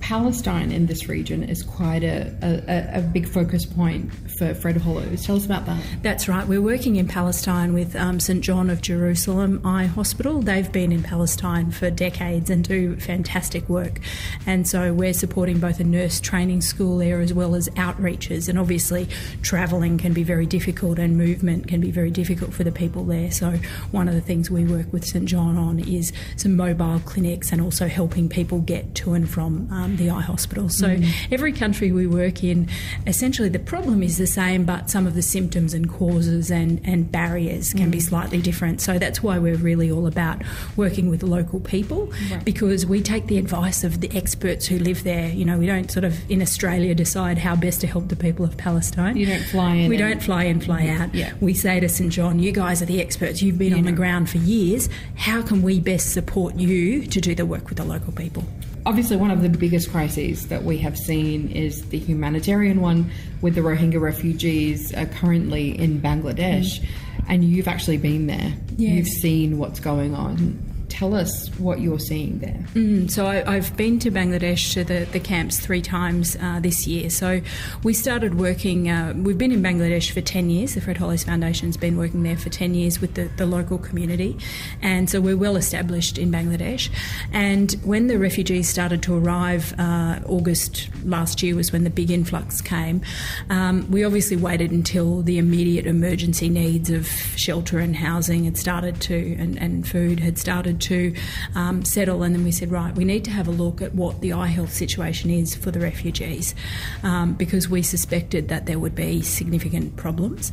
Palestine 0.00 0.70
in 0.70 0.84
this 0.84 1.08
region 1.08 1.42
is 1.42 1.62
quite 1.62 2.04
a, 2.04 2.30
a, 2.42 2.98
a 2.98 3.00
big 3.00 3.26
focus 3.26 3.64
point 3.64 4.12
for 4.36 4.54
Fred 4.54 4.76
Hollows. 4.76 5.24
Tell 5.24 5.36
us 5.36 5.44
about 5.44 5.66
that. 5.66 5.82
That's 6.02 6.28
right. 6.28 6.46
We're 6.46 6.60
working 6.62 6.96
in 6.96 7.06
Palestine 7.06 7.72
with 7.72 7.94
um, 7.96 8.18
St 8.20 8.42
John 8.42 8.68
of 8.70 8.82
Jerusalem 8.82 9.60
Eye 9.64 9.86
Hospital. 9.86 10.40
They've 10.42 10.70
been 10.70 10.92
in 10.92 11.02
Palestine 11.02 11.70
for 11.70 11.90
decades 11.90 12.50
and 12.50 12.64
do 12.64 12.96
fantastic 12.96 13.68
work. 13.68 14.00
And 14.46 14.66
so 14.66 14.92
we're 14.92 15.12
supporting 15.14 15.60
both 15.60 15.80
a 15.80 15.84
nurse 15.84 16.20
training 16.20 16.62
school 16.62 16.98
there 16.98 17.20
as 17.20 17.32
well 17.32 17.54
as 17.54 17.68
outreaches. 17.70 18.48
And 18.48 18.58
obviously, 18.58 19.08
travelling 19.42 19.98
can 19.98 20.12
be 20.12 20.22
very 20.22 20.46
difficult 20.46 20.98
and 20.98 21.16
movement 21.16 21.68
can 21.68 21.80
be 21.80 21.90
very 21.90 22.10
difficult 22.10 22.52
for 22.52 22.64
the 22.64 22.72
people 22.72 23.04
there. 23.04 23.30
So, 23.30 23.58
one 23.92 24.08
of 24.08 24.14
the 24.14 24.20
things 24.20 24.50
we 24.50 24.64
work 24.64 24.92
with 24.92 25.04
St 25.06 25.24
John 25.26 25.56
on 25.56 25.78
is 25.78 26.12
some 26.36 26.56
mobile 26.56 27.00
clinics 27.04 27.52
and 27.52 27.60
also 27.60 27.86
helping 27.88 28.28
people 28.28 28.58
get 28.60 28.94
to 28.96 29.12
and 29.14 29.28
from 29.28 29.68
um, 29.70 29.96
the 29.96 30.10
eye 30.10 30.20
hospital. 30.22 30.68
So, 30.68 30.84
Mm. 30.94 31.08
every 31.32 31.52
country 31.52 31.92
we 31.92 32.06
work 32.06 32.44
in, 32.44 32.68
essentially 33.06 33.48
the 33.48 33.58
problem 33.58 34.02
is 34.02 34.18
the 34.24 34.32
same, 34.42 34.64
but 34.64 34.88
some 34.90 35.06
of 35.06 35.14
the 35.14 35.22
symptoms 35.22 35.74
and 35.74 35.88
causes 35.88 36.50
and, 36.50 36.80
and 36.84 37.10
barriers 37.12 37.72
can 37.74 37.90
be 37.90 37.98
Mm. 37.98 38.08
slightly 38.10 38.40
different. 38.40 38.80
So, 38.80 38.98
that's 38.98 39.22
why 39.22 39.38
we're 39.38 39.56
really 39.70 39.90
all 39.90 40.06
about 40.06 40.42
working 40.76 41.10
with 41.10 41.22
local 41.22 41.60
people 41.60 42.00
Right. 42.30 42.44
because 42.44 42.86
we 42.86 42.98
take 43.02 43.26
the 43.26 43.38
advice 43.38 43.84
of 43.84 44.00
the 44.00 44.10
experts 44.16 44.66
who 44.66 44.78
live 44.78 45.04
there. 45.04 45.28
You 45.28 45.44
know, 45.44 45.58
we 45.58 45.66
don't 45.66 45.90
sort 45.90 46.04
of 46.04 46.14
in 46.30 46.40
Australia 46.42 46.94
decide 46.94 47.36
how 47.38 47.54
best 47.56 47.80
to 47.82 47.86
help 47.86 48.08
the 48.08 48.16
people 48.16 48.44
of 48.44 48.56
Palestine. 48.56 49.16
You 49.16 49.26
don't 49.26 49.44
fly 49.44 49.74
in 49.74 49.90
We 49.90 49.96
don't 49.98 50.22
fly 50.22 50.44
in, 50.44 50.60
fly 50.60 50.86
out. 50.88 51.14
Yeah. 51.14 51.32
We 51.40 51.52
say 51.54 51.80
to 51.80 51.88
St 51.88 52.10
John, 52.10 52.38
you 52.38 52.52
guys 52.52 52.80
are 52.82 52.86
the 52.86 53.00
experts. 53.00 53.42
You've 53.42 53.58
been 53.58 53.72
You 53.72 53.78
on 53.78 53.84
the 53.84 53.92
ground 53.92 54.30
for 54.30 54.38
years. 54.38 54.88
How 55.16 55.42
can 55.42 55.60
we 55.62 55.80
best 55.80 56.12
support 56.12 56.54
you 56.56 57.04
to 57.06 57.20
do 57.20 57.34
the 57.34 57.44
work 57.46 57.68
with 57.68 57.78
the 57.78 57.84
local 57.84 58.12
people? 58.12 58.44
Obviously, 58.86 59.16
one 59.16 59.30
of 59.30 59.40
the 59.40 59.48
biggest 59.48 59.90
crises 59.90 60.48
that 60.48 60.62
we 60.62 60.78
have 60.78 60.98
seen 60.98 61.50
is 61.50 61.88
the 61.88 61.98
humanitarian 61.98 62.80
one 62.80 63.10
with 63.40 63.54
the 63.54 63.62
Rohingya 63.62 64.00
refugees 64.00 64.92
uh, 64.94 65.06
currently 65.06 65.78
in 65.78 66.00
Bangladesh. 66.00 66.86
And 67.26 67.42
you've 67.42 67.68
actually 67.68 67.96
been 67.96 68.26
there. 68.26 68.52
Yes. 68.76 68.96
You've 68.96 69.08
seen 69.08 69.58
what's 69.58 69.80
going 69.80 70.14
on. 70.14 70.73
Tell 70.94 71.12
us 71.12 71.48
what 71.58 71.80
you're 71.80 71.98
seeing 71.98 72.38
there. 72.38 72.64
Mm, 72.74 73.10
so 73.10 73.26
I, 73.26 73.54
have 73.54 73.76
been 73.76 73.98
to 73.98 74.12
Bangladesh 74.12 74.74
to 74.74 74.84
the, 74.84 75.08
the 75.10 75.18
camps 75.18 75.58
three 75.58 75.82
times 75.82 76.36
uh, 76.40 76.60
this 76.60 76.86
year. 76.86 77.10
So 77.10 77.40
we 77.82 77.92
started 77.92 78.36
working, 78.36 78.88
uh, 78.88 79.12
we've 79.16 79.36
been 79.36 79.50
in 79.50 79.60
Bangladesh 79.60 80.12
for 80.12 80.20
10 80.20 80.50
years. 80.50 80.74
The 80.74 80.80
Fred 80.80 80.96
Hollows 80.96 81.24
Foundation's 81.24 81.76
been 81.76 81.98
working 81.98 82.22
there 82.22 82.36
for 82.36 82.48
10 82.48 82.74
years 82.74 83.00
with 83.00 83.14
the, 83.14 83.24
the 83.36 83.44
local 83.44 83.76
community. 83.76 84.38
And 84.82 85.10
so 85.10 85.20
we're 85.20 85.36
well 85.36 85.56
established 85.56 86.16
in 86.16 86.30
Bangladesh. 86.30 86.88
And 87.32 87.72
when 87.82 88.06
the 88.06 88.16
refugees 88.16 88.68
started 88.68 89.02
to 89.02 89.16
arrive, 89.18 89.74
uh, 89.80 90.20
August 90.26 90.90
last 91.04 91.42
year 91.42 91.56
was 91.56 91.72
when 91.72 91.82
the 91.82 91.90
big 91.90 92.12
influx 92.12 92.60
came, 92.60 93.02
um, 93.50 93.90
we 93.90 94.04
obviously 94.04 94.36
waited 94.36 94.70
until 94.70 95.22
the 95.22 95.38
immediate 95.38 95.86
emergency 95.86 96.48
needs 96.48 96.88
of 96.88 97.08
shelter 97.34 97.80
and 97.80 97.96
housing 97.96 98.44
had 98.44 98.56
started 98.56 99.00
to, 99.00 99.34
and, 99.40 99.58
and 99.58 99.88
food 99.88 100.20
had 100.20 100.38
started 100.38 100.80
to 100.84 101.14
um, 101.54 101.84
settle. 101.84 102.22
And 102.22 102.34
then 102.34 102.44
we 102.44 102.52
said, 102.52 102.70
right, 102.70 102.94
we 102.94 103.04
need 103.04 103.24
to 103.24 103.30
have 103.30 103.48
a 103.48 103.50
look 103.50 103.82
at 103.82 103.94
what 103.94 104.20
the 104.20 104.32
eye 104.32 104.46
health 104.46 104.72
situation 104.72 105.30
is 105.30 105.54
for 105.54 105.70
the 105.70 105.80
refugees 105.80 106.54
um, 107.02 107.34
because 107.34 107.68
we 107.68 107.82
suspected 107.82 108.48
that 108.48 108.66
there 108.66 108.78
would 108.78 108.94
be 108.94 109.22
significant 109.22 109.96
problems. 109.96 110.52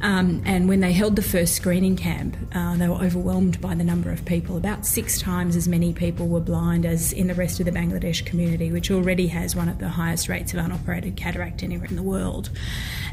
Um, 0.00 0.42
and 0.44 0.68
when 0.68 0.80
they 0.80 0.92
held 0.92 1.16
the 1.16 1.22
first 1.22 1.54
screening 1.54 1.96
camp, 1.96 2.36
uh, 2.54 2.76
they 2.76 2.88
were 2.88 2.96
overwhelmed 2.96 3.60
by 3.60 3.74
the 3.74 3.84
number 3.84 4.10
of 4.10 4.24
people. 4.24 4.56
About 4.56 4.86
six 4.86 5.20
times 5.20 5.56
as 5.56 5.66
many 5.66 5.92
people 5.92 6.28
were 6.28 6.40
blind 6.40 6.86
as 6.86 7.12
in 7.12 7.26
the 7.26 7.34
rest 7.34 7.60
of 7.60 7.66
the 7.66 7.72
Bangladesh 7.72 8.24
community, 8.24 8.70
which 8.70 8.90
already 8.90 9.26
has 9.28 9.56
one 9.56 9.68
of 9.68 9.78
the 9.78 9.88
highest 9.88 10.28
rates 10.28 10.52
of 10.54 10.60
unoperated 10.60 11.16
cataract 11.16 11.62
anywhere 11.62 11.88
in 11.88 11.96
the 11.96 12.02
world. 12.02 12.50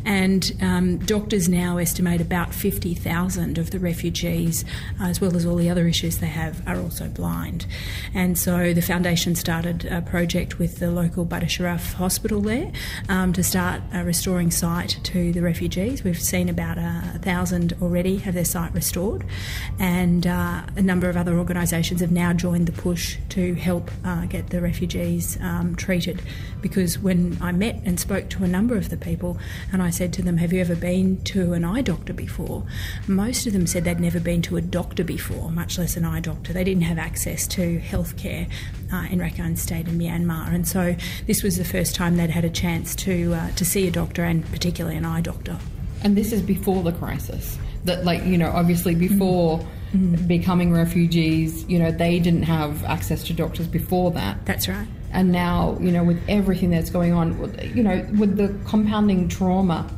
And 0.06 0.56
um, 0.62 0.98
doctors 1.00 1.50
now 1.50 1.78
estimate 1.78 2.22
about 2.22 2.54
50,000 2.54 3.58
of 3.58 3.72
the 3.72 3.80
refugees, 3.80 4.64
as 5.02 5.20
well 5.20 5.36
as 5.36 5.46
all 5.46 5.56
the 5.56 5.70
other 5.70 5.88
issues 5.88 6.20
they 6.20 6.28
have, 6.28 6.45
are 6.66 6.78
also 6.78 7.08
blind. 7.08 7.66
And 8.14 8.38
so 8.38 8.74
the 8.74 8.82
foundation 8.82 9.36
started 9.36 9.86
a 9.86 10.02
project 10.02 10.60
with 10.60 10.80
the 10.80 10.92
local 10.92 11.26
Badr 11.26 11.46
Sharaf 11.46 11.94
hospital 11.94 12.42
there 12.42 12.72
um, 13.10 13.34
to 13.34 13.44
start 13.44 13.82
restoring 13.94 14.52
sight 14.52 15.00
to 15.04 15.32
the 15.32 15.42
refugees. 15.42 16.04
We've 16.04 16.22
seen 16.22 16.50
about 16.50 16.78
a 16.78 17.20
thousand 17.20 17.74
already 17.82 18.18
have 18.18 18.34
their 18.34 18.46
sight 18.46 18.74
restored, 18.74 19.26
and 19.80 20.28
uh, 20.28 20.64
a 20.76 20.82
number 20.82 21.10
of 21.10 21.18
other 21.18 21.38
organisations 21.38 22.02
have 22.02 22.12
now 22.12 22.34
joined 22.34 22.68
the 22.68 22.72
push 22.72 23.18
to 23.30 23.54
help 23.56 23.92
uh, 24.04 24.26
get 24.26 24.50
the 24.50 24.62
refugees 24.62 25.38
um, 25.42 25.76
treated. 25.76 26.22
Because 26.62 27.00
when 27.00 27.38
I 27.42 27.52
met 27.52 27.82
and 27.86 28.00
spoke 28.00 28.30
to 28.30 28.44
a 28.44 28.48
number 28.48 28.76
of 28.76 28.90
the 28.90 28.98
people, 28.98 29.38
and 29.72 29.82
I 29.82 29.90
said 29.90 30.14
to 30.14 30.22
them, 30.22 30.38
Have 30.38 30.54
you 30.54 30.62
ever 30.62 30.76
been 30.76 31.22
to 31.26 31.54
an 31.54 31.64
eye 31.64 31.82
doctor 31.82 32.14
before? 32.14 32.64
Most 33.08 33.48
of 33.48 33.54
them 33.54 33.68
said 33.68 33.84
they'd 33.84 34.00
never 34.00 34.20
been 34.20 34.42
to 34.44 34.58
a 34.58 34.62
doctor 34.62 35.04
before, 35.04 35.52
much 35.52 35.78
less 35.78 35.98
an 35.98 36.06
eye 36.06 36.20
doctor. 36.20 36.35
They 36.44 36.64
didn't 36.64 36.84
have 36.84 36.98
access 36.98 37.48
to 37.48 37.80
healthcare 37.80 38.50
uh, 38.92 39.08
in 39.10 39.20
Rakhine 39.20 39.58
State 39.58 39.88
in 39.88 39.98
Myanmar. 39.98 40.54
And 40.54 40.68
so 40.68 40.96
this 41.28 41.44
was 41.44 41.58
the 41.58 41.66
first 41.66 41.96
time 41.96 42.18
they'd 42.18 42.30
had 42.30 42.46
a 42.46 42.50
chance 42.50 42.96
to, 42.98 43.34
uh, 43.34 43.52
to 43.52 43.66
see 43.66 43.88
a 43.88 43.92
doctor 43.92 44.24
and 44.24 44.46
particularly 44.52 44.98
an 44.98 45.06
eye 45.06 45.22
doctor. 45.22 45.58
And 46.04 46.16
this 46.16 46.32
is 46.32 46.42
before 46.42 46.84
the 46.84 46.92
crisis. 46.92 47.58
That, 47.86 48.04
like, 48.04 48.24
you 48.26 48.38
know, 48.38 48.52
obviously 48.52 48.96
before. 48.96 49.66
Mm-hmm. 49.94 50.28
becoming 50.28 50.74
refugees, 50.74 51.64
you 51.70 51.80
know, 51.80 51.90
they 51.90 52.20
didn't 52.20 52.44
have 52.44 52.84
access 52.84 53.24
to 53.26 53.34
doctors 53.34 53.66
before 53.66 54.12
that. 54.12 54.46
That's 54.46 54.68
right. 54.68 54.88
And 55.14 55.32
now, 55.32 55.78
you 55.80 55.90
know, 55.90 56.04
with 56.04 56.22
everything 56.28 56.70
that's 56.70 56.90
going 56.90 57.14
on, 57.14 57.56
you 57.74 57.82
know, 57.82 58.06
with 58.20 58.36
the 58.36 58.54
compounding 58.68 59.30
trauma 59.30 59.90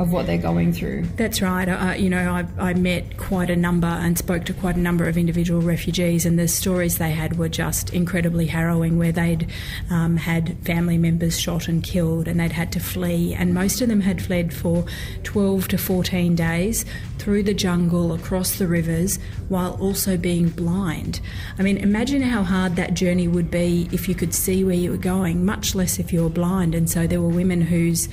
of 0.00 0.12
what 0.12 0.26
they're 0.26 0.38
going 0.38 0.72
through. 0.72 1.02
That's 1.16 1.42
right. 1.42 1.68
Uh, 1.68 1.92
you 1.92 2.08
know, 2.08 2.32
I, 2.32 2.70
I, 2.70 2.72
met 2.72 3.18
quite 3.18 3.50
a 3.50 3.54
number 3.54 3.86
and 3.86 4.16
spoke 4.16 4.46
to 4.46 4.54
quite 4.54 4.76
a 4.76 4.80
number 4.80 5.06
of 5.06 5.18
individual 5.18 5.60
refugees, 5.60 6.24
and 6.24 6.38
the 6.38 6.48
stories 6.48 6.96
they 6.96 7.10
had 7.10 7.36
were 7.36 7.50
just 7.50 7.92
incredibly 7.92 8.46
harrowing. 8.46 8.96
Where 8.96 9.12
they'd 9.12 9.46
um, 9.90 10.16
had 10.16 10.56
family 10.64 10.96
members 10.96 11.38
shot 11.38 11.68
and 11.68 11.84
killed, 11.84 12.28
and 12.28 12.40
they'd 12.40 12.50
had 12.50 12.72
to 12.72 12.80
flee, 12.80 13.34
and 13.34 13.52
most 13.52 13.82
of 13.82 13.88
them 13.88 14.00
had 14.00 14.22
fled 14.22 14.54
for 14.54 14.86
12 15.24 15.68
to 15.68 15.78
14 15.78 16.34
days 16.34 16.86
through 17.20 17.42
the 17.42 17.54
jungle, 17.54 18.14
across 18.14 18.56
the 18.56 18.66
rivers, 18.66 19.18
while 19.48 19.76
also 19.80 20.16
being 20.16 20.48
blind. 20.48 21.20
I 21.58 21.62
mean, 21.62 21.76
imagine 21.76 22.22
how 22.22 22.42
hard 22.42 22.76
that 22.76 22.94
journey 22.94 23.28
would 23.28 23.50
be 23.50 23.88
if 23.92 24.08
you 24.08 24.14
could 24.14 24.34
see 24.34 24.64
where 24.64 24.74
you 24.74 24.90
were 24.90 24.96
going, 24.96 25.44
much 25.44 25.74
less 25.74 25.98
if 25.98 26.12
you 26.12 26.22
were 26.22 26.30
blind. 26.30 26.74
And 26.74 26.88
so 26.88 27.06
there 27.06 27.20
were 27.20 27.28
women 27.28 27.60
whose 27.60 28.08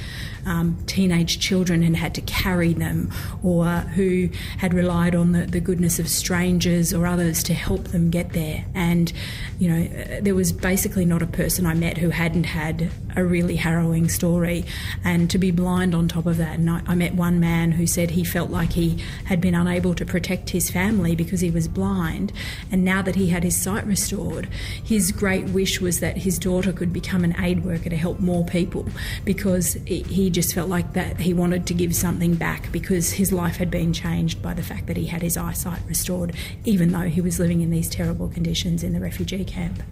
um, 0.45 0.77
teenage 0.87 1.39
children 1.39 1.83
and 1.83 1.95
had 1.95 2.13
to 2.15 2.21
carry 2.21 2.73
them, 2.73 3.11
or 3.43 3.65
who 3.65 4.29
had 4.57 4.73
relied 4.73 5.15
on 5.15 5.31
the, 5.31 5.45
the 5.45 5.59
goodness 5.59 5.99
of 5.99 6.09
strangers 6.09 6.93
or 6.93 7.07
others 7.07 7.43
to 7.43 7.53
help 7.53 7.85
them 7.85 8.09
get 8.09 8.33
there. 8.33 8.65
And, 8.73 9.11
you 9.57 9.69
know, 9.69 10.19
there 10.21 10.35
was 10.35 10.51
basically 10.51 11.05
not 11.05 11.21
a 11.21 11.27
person 11.27 11.65
I 11.65 11.73
met 11.73 11.97
who 11.97 12.09
hadn't 12.09 12.45
had 12.45 12.91
a 13.15 13.23
really 13.23 13.55
harrowing 13.55 14.09
story. 14.09 14.65
And 15.03 15.29
to 15.31 15.37
be 15.37 15.51
blind 15.51 15.95
on 15.95 16.07
top 16.07 16.25
of 16.25 16.37
that, 16.37 16.59
and 16.59 16.69
I, 16.69 16.81
I 16.87 16.95
met 16.95 17.15
one 17.15 17.39
man 17.39 17.71
who 17.71 17.87
said 17.87 18.11
he 18.11 18.23
felt 18.23 18.49
like 18.49 18.73
he 18.73 18.96
had 19.25 19.41
been 19.41 19.55
unable 19.55 19.93
to 19.95 20.05
protect 20.05 20.51
his 20.51 20.69
family 20.69 21.15
because 21.15 21.41
he 21.41 21.49
was 21.49 21.67
blind. 21.67 22.31
And 22.71 22.83
now 22.83 23.01
that 23.01 23.15
he 23.15 23.27
had 23.27 23.43
his 23.43 23.55
sight 23.55 23.85
restored, 23.85 24.47
his 24.83 25.11
great 25.11 25.45
wish 25.45 25.81
was 25.81 25.99
that 25.99 26.17
his 26.17 26.39
daughter 26.39 26.71
could 26.71 26.93
become 26.93 27.23
an 27.23 27.35
aid 27.39 27.63
worker 27.63 27.89
to 27.89 27.97
help 27.97 28.19
more 28.19 28.45
people 28.45 28.85
because 29.25 29.73
he 29.85 30.29
just 30.29 30.53
felt 30.53 30.69
like 30.69 30.93
that 30.93 31.19
he 31.19 31.33
wanted 31.33 31.65
to 31.67 31.73
give 31.73 31.95
something 31.95 32.35
back 32.35 32.71
because 32.71 33.13
his 33.13 33.31
life 33.31 33.57
had 33.57 33.71
been 33.71 33.93
changed 33.93 34.41
by 34.41 34.53
the 34.53 34.63
fact 34.63 34.87
that 34.87 34.97
he 34.97 35.07
had 35.07 35.21
his 35.21 35.37
eyesight 35.37 35.81
restored, 35.87 36.35
even 36.65 36.91
though 36.91 37.01
he 37.01 37.21
was 37.21 37.39
living 37.39 37.61
in 37.61 37.71
these 37.71 37.89
terrible 37.89 38.27
conditions 38.27 38.83
in 38.83 38.93
the 38.93 38.99
refugee 38.99 39.45
camp. 39.45 39.83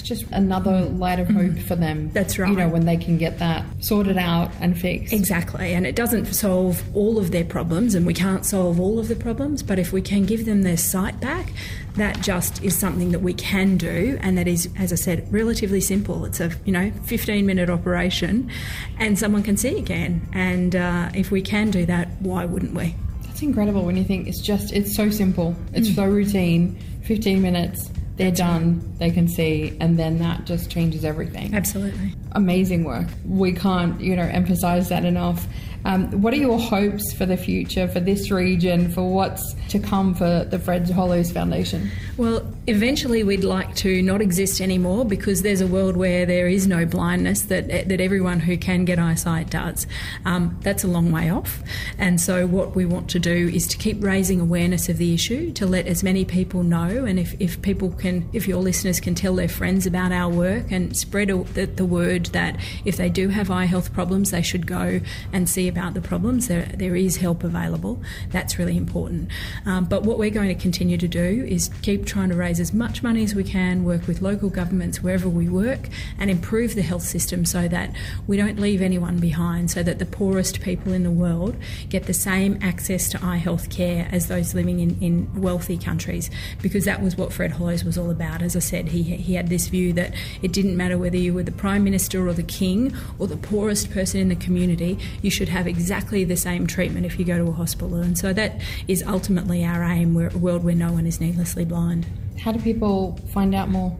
It's 0.00 0.08
just 0.08 0.24
another 0.32 0.86
light 0.86 1.20
of 1.20 1.28
hope 1.28 1.58
for 1.58 1.76
them. 1.76 2.10
That's 2.12 2.38
right. 2.38 2.50
You 2.50 2.56
know, 2.56 2.68
when 2.68 2.86
they 2.86 2.96
can 2.96 3.18
get 3.18 3.38
that 3.38 3.64
sorted 3.80 4.16
out 4.16 4.50
and 4.60 4.78
fixed. 4.78 5.12
Exactly. 5.12 5.74
And 5.74 5.86
it 5.86 5.94
doesn't 5.94 6.26
solve 6.26 6.82
all 6.96 7.18
of 7.18 7.32
their 7.32 7.44
problems, 7.44 7.94
and 7.94 8.06
we 8.06 8.14
can't 8.14 8.46
solve 8.46 8.80
all 8.80 8.98
of 8.98 9.08
the 9.08 9.16
problems, 9.16 9.62
but 9.62 9.78
if 9.78 9.92
we 9.92 10.00
can 10.00 10.24
give 10.24 10.46
them 10.46 10.62
their 10.62 10.78
sight 10.78 11.20
back, 11.20 11.52
that 11.96 12.20
just 12.22 12.62
is 12.62 12.76
something 12.76 13.10
that 13.12 13.18
we 13.18 13.34
can 13.34 13.76
do, 13.76 14.18
and 14.22 14.38
that 14.38 14.48
is, 14.48 14.70
as 14.78 14.92
I 14.92 14.96
said, 14.96 15.30
relatively 15.30 15.80
simple. 15.80 16.24
It's 16.24 16.40
a 16.40 16.50
you 16.64 16.72
know 16.72 16.90
15 17.04 17.44
minute 17.44 17.68
operation, 17.68 18.50
and 18.98 19.18
someone 19.18 19.42
can 19.42 19.56
see 19.56 19.78
again. 19.78 20.26
And 20.32 20.74
uh, 20.76 21.10
if 21.14 21.30
we 21.30 21.42
can 21.42 21.70
do 21.70 21.84
that, 21.86 22.08
why 22.20 22.46
wouldn't 22.46 22.74
we? 22.74 22.94
That's 23.26 23.42
incredible 23.42 23.84
when 23.84 23.96
you 23.96 24.04
think 24.04 24.28
it's 24.28 24.40
just 24.40 24.72
it's 24.72 24.94
so 24.96 25.10
simple, 25.10 25.54
it's 25.74 25.88
mm. 25.88 25.94
so 25.94 26.06
routine. 26.06 26.78
15 27.02 27.42
minutes, 27.42 27.90
they're 28.16 28.30
done, 28.30 28.94
they 28.98 29.10
can 29.10 29.28
see, 29.28 29.76
and 29.80 29.98
then 29.98 30.18
that 30.18 30.44
just 30.44 30.70
changes 30.70 31.04
everything. 31.04 31.54
Absolutely. 31.54 32.14
Amazing 32.32 32.84
work. 32.84 33.08
We 33.24 33.52
can't, 33.52 34.00
you 34.00 34.14
know, 34.16 34.22
emphasize 34.22 34.88
that 34.90 35.04
enough. 35.04 35.46
Um, 35.84 36.22
what 36.22 36.34
are 36.34 36.38
your 36.38 36.58
hopes 36.58 37.12
for 37.12 37.26
the 37.26 37.36
future, 37.36 37.88
for 37.88 38.00
this 38.00 38.30
region, 38.30 38.90
for 38.90 39.10
what's 39.10 39.54
to 39.68 39.78
come 39.78 40.14
for 40.14 40.44
the 40.44 40.58
Fred 40.58 40.88
Hollows 40.90 41.32
Foundation? 41.32 41.90
Well, 42.16 42.46
eventually 42.66 43.24
we'd 43.24 43.44
like 43.44 43.74
to 43.76 44.02
not 44.02 44.20
exist 44.20 44.60
anymore 44.60 45.04
because 45.04 45.42
there's 45.42 45.60
a 45.60 45.66
world 45.66 45.96
where 45.96 46.26
there 46.26 46.48
is 46.48 46.66
no 46.66 46.84
blindness 46.84 47.42
that 47.42 47.68
that 47.88 48.00
everyone 48.00 48.40
who 48.40 48.56
can 48.58 48.84
get 48.84 48.98
eyesight 48.98 49.50
does. 49.50 49.86
Um, 50.24 50.58
that's 50.60 50.84
a 50.84 50.88
long 50.88 51.12
way 51.12 51.30
off, 51.30 51.62
and 51.98 52.20
so 52.20 52.46
what 52.46 52.76
we 52.76 52.84
want 52.84 53.08
to 53.10 53.18
do 53.18 53.48
is 53.48 53.66
to 53.68 53.78
keep 53.78 54.02
raising 54.02 54.40
awareness 54.40 54.88
of 54.88 54.98
the 54.98 55.14
issue, 55.14 55.52
to 55.52 55.66
let 55.66 55.86
as 55.86 56.02
many 56.02 56.24
people 56.24 56.62
know, 56.62 57.04
and 57.04 57.18
if, 57.18 57.34
if 57.40 57.62
people 57.62 57.90
can, 57.90 58.28
if 58.32 58.46
your 58.46 58.58
listeners 58.58 59.00
can 59.00 59.14
tell 59.14 59.34
their 59.34 59.48
friends 59.48 59.86
about 59.86 60.12
our 60.12 60.30
work 60.30 60.70
and 60.70 60.96
spread 60.96 61.28
the, 61.28 61.66
the 61.66 61.84
word 61.84 62.26
that 62.26 62.56
if 62.84 62.96
they 62.96 63.08
do 63.08 63.28
have 63.28 63.50
eye 63.50 63.64
health 63.64 63.92
problems, 63.92 64.30
they 64.30 64.42
should 64.42 64.66
go 64.66 65.00
and 65.32 65.48
see 65.48 65.69
about 65.70 65.94
the 65.94 66.02
problems. 66.02 66.48
There, 66.48 66.66
there 66.74 66.94
is 66.94 67.16
help 67.16 67.42
available. 67.42 68.02
That's 68.28 68.58
really 68.58 68.76
important. 68.76 69.30
Um, 69.64 69.86
but 69.86 70.02
what 70.02 70.18
we're 70.18 70.28
going 70.28 70.48
to 70.48 70.54
continue 70.54 70.98
to 70.98 71.08
do 71.08 71.46
is 71.48 71.70
keep 71.80 72.04
trying 72.04 72.28
to 72.28 72.34
raise 72.34 72.60
as 72.60 72.74
much 72.74 73.02
money 73.02 73.24
as 73.24 73.34
we 73.34 73.44
can, 73.44 73.84
work 73.84 74.06
with 74.06 74.20
local 74.20 74.50
governments 74.50 75.02
wherever 75.02 75.28
we 75.28 75.48
work, 75.48 75.88
and 76.18 76.30
improve 76.30 76.74
the 76.74 76.82
health 76.82 77.04
system 77.04 77.46
so 77.46 77.68
that 77.68 77.94
we 78.26 78.36
don't 78.36 78.58
leave 78.58 78.82
anyone 78.82 79.18
behind, 79.18 79.70
so 79.70 79.82
that 79.82 79.98
the 79.98 80.06
poorest 80.06 80.60
people 80.60 80.92
in 80.92 81.02
the 81.02 81.10
world 81.10 81.56
get 81.88 82.04
the 82.04 82.12
same 82.12 82.58
access 82.60 83.08
to 83.08 83.24
eye 83.24 83.36
health 83.36 83.70
care 83.70 84.08
as 84.12 84.28
those 84.28 84.54
living 84.54 84.80
in, 84.80 84.98
in 85.00 85.40
wealthy 85.40 85.78
countries. 85.78 86.30
Because 86.60 86.84
that 86.84 87.02
was 87.02 87.16
what 87.16 87.32
Fred 87.32 87.52
Hollows 87.52 87.84
was 87.84 87.96
all 87.96 88.10
about. 88.10 88.42
As 88.42 88.56
I 88.56 88.60
said, 88.60 88.88
he, 88.88 89.02
he 89.02 89.34
had 89.34 89.48
this 89.48 89.68
view 89.68 89.92
that 89.94 90.12
it 90.42 90.52
didn't 90.52 90.76
matter 90.76 90.98
whether 90.98 91.16
you 91.16 91.32
were 91.32 91.42
the 91.42 91.52
Prime 91.52 91.84
Minister 91.84 92.26
or 92.26 92.32
the 92.32 92.42
King 92.42 92.94
or 93.18 93.26
the 93.26 93.36
poorest 93.36 93.90
person 93.90 94.20
in 94.20 94.28
the 94.28 94.36
community, 94.36 94.98
you 95.22 95.30
should 95.30 95.48
have 95.60 95.66
exactly 95.66 96.24
the 96.24 96.36
same 96.36 96.66
treatment 96.66 97.04
if 97.04 97.18
you 97.18 97.24
go 97.24 97.36
to 97.36 97.50
a 97.50 97.52
hospital. 97.52 97.96
And 97.96 98.16
so 98.16 98.32
that 98.32 98.60
is 98.88 99.02
ultimately 99.02 99.62
our 99.62 99.82
aim. 99.82 100.14
We're 100.14 100.28
a 100.28 100.38
world 100.38 100.64
where 100.64 100.74
no 100.74 100.90
one 100.90 101.06
is 101.06 101.20
needlessly 101.20 101.66
blind. 101.66 102.06
How 102.40 102.52
do 102.52 102.58
people 102.58 103.20
find 103.34 103.54
out 103.54 103.68
more? 103.68 103.94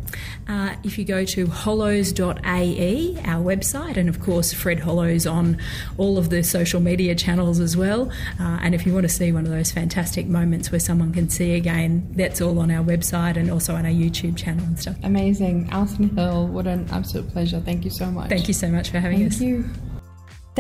Uh, 0.49 0.75
if 0.83 0.97
you 0.97 1.05
go 1.05 1.27
to 1.27 1.47
hollows.ae, 1.49 3.23
our 3.27 3.45
website, 3.45 3.99
and 3.99 4.09
of 4.09 4.23
course 4.23 4.55
Fred 4.55 4.81
Hollows 4.81 5.27
on 5.27 5.59
all 5.99 6.17
of 6.17 6.31
the 6.31 6.43
social 6.43 6.81
media 6.81 7.15
channels 7.15 7.61
as 7.61 7.77
well. 7.77 8.11
Uh, 8.41 8.59
and 8.63 8.75
if 8.75 8.87
you 8.87 8.95
want 8.95 9.05
to 9.05 9.11
see 9.11 9.31
one 9.31 9.45
of 9.45 9.51
those 9.51 9.71
fantastic 9.71 10.27
moments 10.27 10.73
where 10.73 10.81
someone 10.81 11.13
can 11.13 11.29
see 11.29 11.53
again, 11.53 12.11
that's 12.17 12.41
all 12.41 12.59
on 12.61 12.71
our 12.71 12.83
website 12.83 13.37
and 13.37 13.51
also 13.51 13.75
on 13.75 13.85
our 13.85 13.93
YouTube 13.93 14.39
channel 14.39 14.65
and 14.65 14.81
stuff. 14.81 14.97
Amazing. 15.03 15.69
Alison 15.71 16.09
Hill, 16.17 16.47
what 16.47 16.67
an 16.67 16.89
absolute 16.91 17.31
pleasure. 17.31 17.61
Thank 17.61 17.85
you 17.85 17.91
so 17.91 18.07
much. 18.07 18.31
Thank 18.31 18.49
you 18.49 18.55
so 18.55 18.69
much 18.69 18.89
for 18.89 19.01
having 19.01 19.19
Thank 19.19 19.33
us. 19.33 19.39
Thank 19.39 19.51
you. 19.51 20.00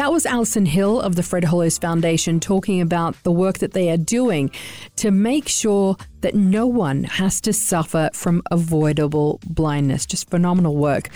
That 0.00 0.12
was 0.12 0.24
Alison 0.24 0.64
Hill 0.64 0.98
of 0.98 1.14
the 1.14 1.22
Fred 1.22 1.44
Hollows 1.44 1.76
Foundation 1.76 2.40
talking 2.40 2.80
about 2.80 3.22
the 3.22 3.30
work 3.30 3.58
that 3.58 3.74
they 3.74 3.90
are 3.90 3.98
doing 3.98 4.50
to 4.96 5.10
make 5.10 5.46
sure 5.46 5.98
that 6.22 6.34
no 6.34 6.66
one 6.66 7.04
has 7.04 7.38
to 7.42 7.52
suffer 7.52 8.08
from 8.14 8.40
avoidable 8.50 9.40
blindness. 9.46 10.06
Just 10.06 10.30
phenomenal 10.30 10.74
work. 10.74 11.10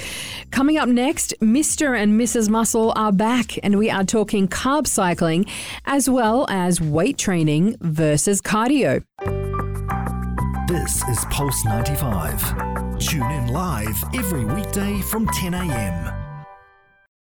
Coming 0.50 0.76
up 0.76 0.90
next, 0.90 1.32
Mr. 1.40 1.98
and 1.98 2.20
Mrs. 2.20 2.50
Muscle 2.50 2.92
are 2.94 3.10
back, 3.10 3.58
and 3.64 3.78
we 3.78 3.88
are 3.88 4.04
talking 4.04 4.48
carb 4.48 4.86
cycling 4.86 5.46
as 5.86 6.10
well 6.10 6.44
as 6.50 6.78
weight 6.78 7.16
training 7.16 7.78
versus 7.80 8.42
cardio. 8.42 9.02
This 10.68 11.02
is 11.08 11.24
Pulse 11.30 11.64
95. 11.64 12.98
Tune 12.98 13.30
in 13.30 13.46
live 13.46 14.04
every 14.12 14.44
weekday 14.44 15.00
from 15.00 15.26
10 15.28 15.54
a.m. 15.54 16.23